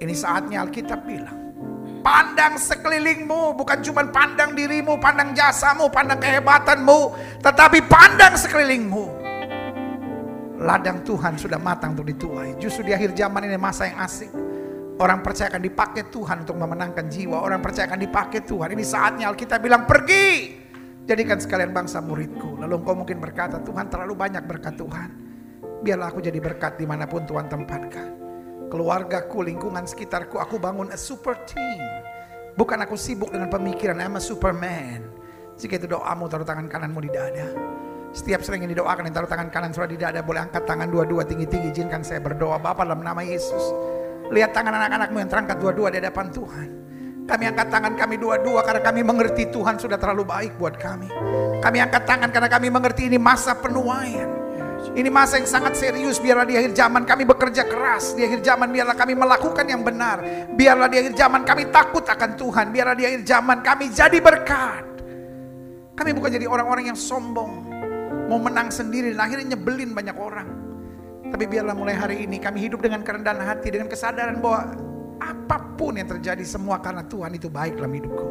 [0.00, 1.41] Ini saatnya Alkitab bilang,
[2.02, 9.22] Pandang sekelilingmu, bukan cuma pandang dirimu, pandang jasamu, pandang kehebatanmu, tetapi pandang sekelilingmu.
[10.58, 12.58] Ladang Tuhan sudah matang untuk dituai.
[12.58, 14.30] Justru di akhir zaman ini masa yang asik.
[14.98, 17.38] Orang percaya akan dipakai Tuhan untuk memenangkan jiwa.
[17.38, 18.74] Orang percaya akan dipakai Tuhan.
[18.74, 20.58] Ini saatnya Alkitab bilang pergi.
[21.02, 22.62] Jadikan sekalian bangsa muridku.
[22.62, 25.10] Lalu engkau mungkin berkata, Tuhan terlalu banyak berkat Tuhan.
[25.82, 28.21] Biarlah aku jadi berkat di mana pun Tuhan tempatkan
[28.72, 31.84] keluargaku, lingkungan sekitarku, aku bangun a super team.
[32.56, 35.04] Bukan aku sibuk dengan pemikiran, I'm a superman.
[35.60, 37.52] Jika itu doamu, taruh tangan kananmu di dada.
[38.16, 41.28] Setiap sering yang didoakan, yang taruh tangan kanan sudah di dada, boleh angkat tangan dua-dua
[41.28, 42.56] tinggi-tinggi, izinkan saya berdoa.
[42.56, 43.72] Bapak dalam nama Yesus.
[44.32, 46.68] Lihat tangan anak-anakmu yang terangkat dua-dua di hadapan Tuhan.
[47.28, 51.08] Kami angkat tangan kami dua-dua karena kami mengerti Tuhan sudah terlalu baik buat kami.
[51.60, 54.41] Kami angkat tangan karena kami mengerti ini masa penuaian.
[54.92, 56.18] Ini masa yang sangat serius.
[56.18, 58.12] Biarlah di akhir zaman kami bekerja keras.
[58.18, 60.18] Di akhir zaman biarlah kami melakukan yang benar.
[60.52, 62.66] Biarlah di akhir zaman kami takut akan Tuhan.
[62.74, 64.84] Biarlah di akhir zaman kami jadi berkat.
[65.94, 67.70] Kami bukan jadi orang-orang yang sombong.
[68.26, 70.48] Mau menang sendiri dan akhirnya nyebelin banyak orang.
[71.32, 73.72] Tapi biarlah mulai hari ini kami hidup dengan kerendahan hati.
[73.72, 74.76] Dengan kesadaran bahwa
[75.22, 78.26] apa pun yang terjadi semua karena Tuhan itu baik dalam hidupku.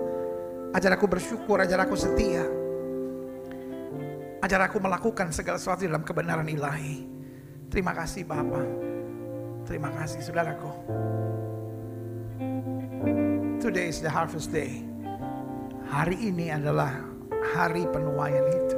[0.72, 2.61] Ajar aku bersyukur, ajar aku setia.
[4.42, 7.06] Ajar aku melakukan segala sesuatu dalam kebenaran ilahi.
[7.70, 8.66] Terima kasih Bapa.
[9.70, 10.72] Terima kasih saudaraku.
[13.62, 14.82] Today is the harvest day.
[15.94, 16.90] Hari ini adalah
[17.54, 18.78] hari penuaian itu.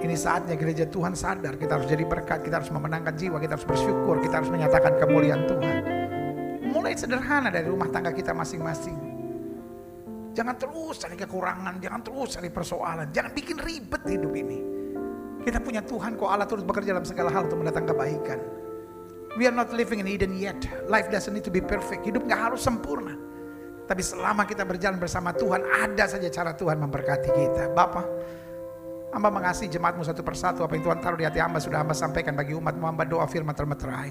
[0.00, 3.68] Ini saatnya gereja Tuhan sadar kita harus jadi berkat, kita harus memenangkan jiwa, kita harus
[3.68, 5.76] bersyukur, kita harus menyatakan kemuliaan Tuhan.
[6.72, 9.09] Mulai sederhana dari rumah tangga kita masing-masing.
[10.30, 14.58] Jangan terus cari kekurangan, jangan terus cari persoalan, jangan bikin ribet hidup ini.
[15.40, 18.38] Kita punya Tuhan kok Allah terus bekerja dalam segala hal untuk mendatangkan kebaikan.
[19.38, 20.58] We are not living in Eden yet.
[20.90, 22.02] Life doesn't need to be perfect.
[22.02, 23.14] Hidup gak harus sempurna.
[23.86, 27.74] Tapi selama kita berjalan bersama Tuhan, ada saja cara Tuhan memberkati kita.
[27.74, 28.06] Bapak,
[29.10, 30.62] hamba mengasihi jemaatmu satu persatu.
[30.62, 32.84] Apa yang Tuhan taruh di hati hamba sudah hamba sampaikan bagi umatmu.
[32.86, 34.10] Hamba doa firman termeterai.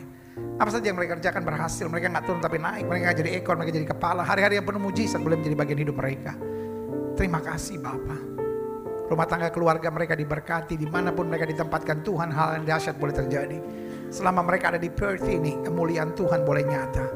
[0.59, 1.85] Apa saja yang mereka kerjakan berhasil.
[1.87, 2.85] Mereka nggak turun tapi naik.
[2.87, 4.21] Mereka jadi ekor, mereka jadi kepala.
[4.27, 6.35] Hari-hari yang penuh mujizat boleh menjadi bagian hidup mereka.
[7.15, 8.21] Terima kasih Bapak.
[9.09, 10.77] Rumah tangga keluarga mereka diberkati.
[10.77, 13.57] Di mana pun mereka ditempatkan Tuhan, hal yang dahsyat boleh terjadi.
[14.13, 17.07] Selama mereka ada di Perth ini, kemuliaan Tuhan boleh nyata.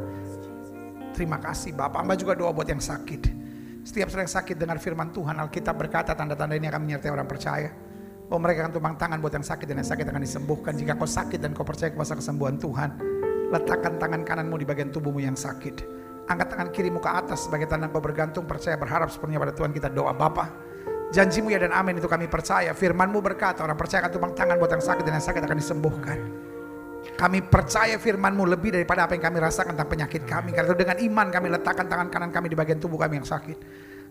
[1.14, 2.02] Terima kasih Bapak.
[2.02, 3.43] Hamba juga doa buat yang sakit.
[3.84, 7.68] Setiap sering sakit dengar firman Tuhan, Alkitab berkata tanda-tanda ini akan menyertai orang percaya.
[8.32, 10.72] Bahwa mereka akan tumpang tangan buat yang sakit dan yang sakit akan disembuhkan.
[10.80, 12.90] Jika kau sakit dan kau percaya kuasa kesembuhan Tuhan,
[13.52, 15.84] letakkan tangan kananmu di bagian tubuhmu yang sakit.
[16.32, 19.92] Angkat tangan kirimu ke atas sebagai tanda kau bergantung, percaya, berharap sepenuhnya pada Tuhan kita
[19.92, 20.72] doa Bapak.
[21.12, 22.72] Janjimu ya dan amin itu kami percaya.
[22.72, 26.18] Firmanmu berkata orang percaya akan tumpang tangan buat yang sakit dan yang sakit akan disembuhkan.
[27.14, 30.56] Kami percaya firmanmu lebih daripada apa yang kami rasakan tentang penyakit kami.
[30.56, 33.58] Karena itu dengan iman kami letakkan tangan kanan kami di bagian tubuh kami yang sakit.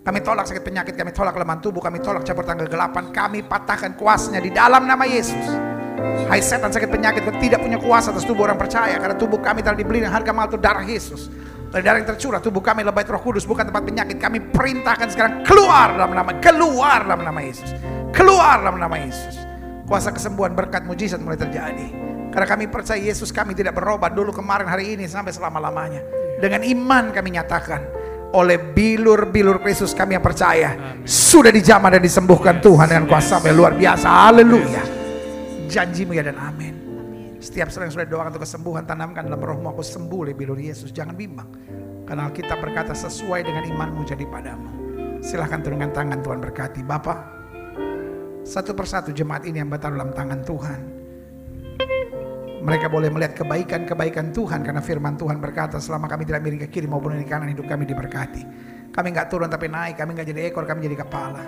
[0.02, 3.14] Kami tolak sakit penyakit, kami tolak kelemahan tubuh, kami tolak campur tangan kegelapan.
[3.14, 5.46] Kami patahkan kuasanya di dalam nama Yesus.
[6.26, 8.98] Hai setan sakit penyakit tidak punya kuasa atas tubuh orang percaya.
[8.98, 11.30] Karena tubuh kami telah dibeli dengan harga mahal itu darah Yesus.
[11.72, 14.20] Dari darah yang tercurah, tubuh kami lebay roh kudus, bukan tempat penyakit.
[14.20, 17.70] Kami perintahkan sekarang keluar dalam nama, keluar dalam nama Yesus.
[18.12, 19.40] Keluar dalam nama Yesus.
[19.88, 22.11] Kuasa kesembuhan berkat mujizat mulai terjadi.
[22.32, 26.00] Karena kami percaya Yesus kami tidak berubah dulu kemarin hari ini sampai selama-lamanya.
[26.40, 27.80] Dengan iman kami nyatakan
[28.32, 33.76] oleh bilur-bilur Kristus kami yang percaya sudah dijamah dan disembuhkan Tuhan dengan kuasa yang luar
[33.76, 34.08] biasa.
[34.08, 34.82] Haleluya.
[35.68, 36.74] Janjimu ya dan amin.
[37.36, 40.88] Setiap sering sudah doakan untuk kesembuhan tanamkan dalam rohmu aku sembuh oleh bilur Yesus.
[40.94, 41.48] Jangan bimbang.
[42.08, 44.70] Karena kita berkata sesuai dengan imanmu jadi padamu.
[45.20, 46.80] Silahkan turunkan tangan Tuhan berkati.
[46.82, 47.18] Bapak,
[48.42, 50.91] satu persatu jemaat ini yang batal dalam tangan Tuhan.
[52.62, 56.86] Mereka boleh melihat kebaikan-kebaikan Tuhan karena firman Tuhan berkata selama kami tidak miring ke kiri
[56.86, 58.42] maupun ke kanan hidup kami diberkati.
[58.94, 61.42] Kami nggak turun tapi naik, kami nggak jadi ekor, kami jadi kepala.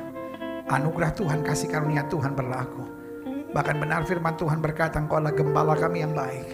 [0.67, 2.83] Anugerah Tuhan, kasih karunia Tuhan berlaku.
[3.55, 6.49] Bahkan benar firman Tuhan berkata engkau adalah gembala kami yang baik.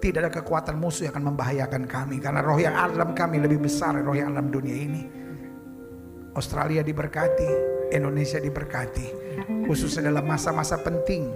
[0.00, 2.16] Tidak ada kekuatan musuh yang akan membahayakan kami.
[2.22, 5.02] Karena roh yang ada dalam kami lebih besar dari roh yang ada dalam dunia ini.
[6.32, 7.50] Australia diberkati,
[7.92, 9.06] Indonesia diberkati.
[9.68, 11.28] Khususnya dalam masa-masa penting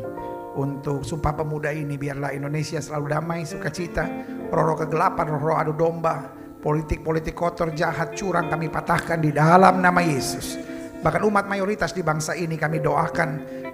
[0.56, 4.04] untuk sumpah pemuda ini biarlah Indonesia selalu damai, sukacita,
[4.52, 10.54] roh-roh kegelapan, roh-roh adu domba Politik-politik kotor, jahat, curang kami patahkan di dalam nama Yesus.
[11.02, 13.30] Bahkan umat mayoritas di bangsa ini kami doakan,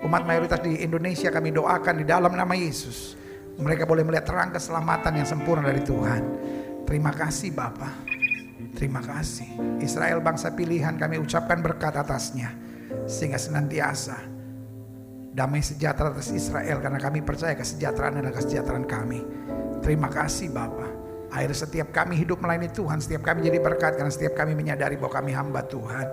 [0.09, 3.13] umat mayoritas di Indonesia kami doakan di dalam nama Yesus.
[3.61, 6.23] Mereka boleh melihat terang keselamatan yang sempurna dari Tuhan.
[6.89, 7.93] Terima kasih Bapa.
[8.73, 9.85] Terima kasih.
[9.85, 12.57] Israel bangsa pilihan kami ucapkan berkat atasnya.
[13.05, 14.17] Sehingga senantiasa
[15.39, 19.23] damai sejahtera atas Israel karena kami percaya kesejahteraan adalah kesejahteraan kami.
[19.79, 20.91] Terima kasih Bapak.
[21.31, 25.23] Akhir setiap kami hidup melayani Tuhan, setiap kami jadi berkat karena setiap kami menyadari bahwa
[25.23, 26.07] kami hamba Tuhan.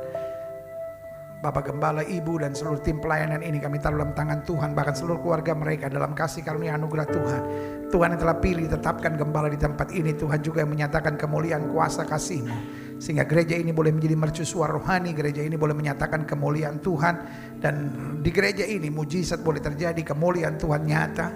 [1.41, 5.21] Bapak Gembala, Ibu dan seluruh tim pelayanan ini kami taruh dalam tangan Tuhan bahkan seluruh
[5.21, 7.41] keluarga mereka dalam kasih karunia anugerah Tuhan.
[7.89, 12.05] Tuhan yang telah pilih tetapkan Gembala di tempat ini Tuhan juga yang menyatakan kemuliaan kuasa
[12.05, 17.15] kasih-Mu sehingga gereja ini boleh menjadi mercusuar rohani, gereja ini boleh menyatakan kemuliaan Tuhan.
[17.59, 17.75] Dan
[18.23, 21.27] di gereja ini mujizat boleh terjadi, kemuliaan Tuhan nyata.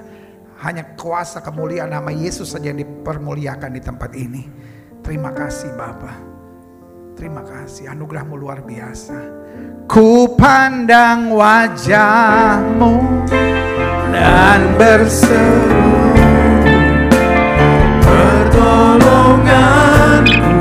[0.60, 4.44] Hanya kuasa kemuliaan nama Yesus saja yang dipermuliakan di tempat ini.
[5.04, 6.30] Terima kasih Bapak.
[7.20, 9.20] Terima kasih, anugerahmu luar biasa.
[9.92, 12.96] Ku pandang wajahmu
[14.16, 15.84] dan berseru
[18.00, 20.59] pertolonganmu.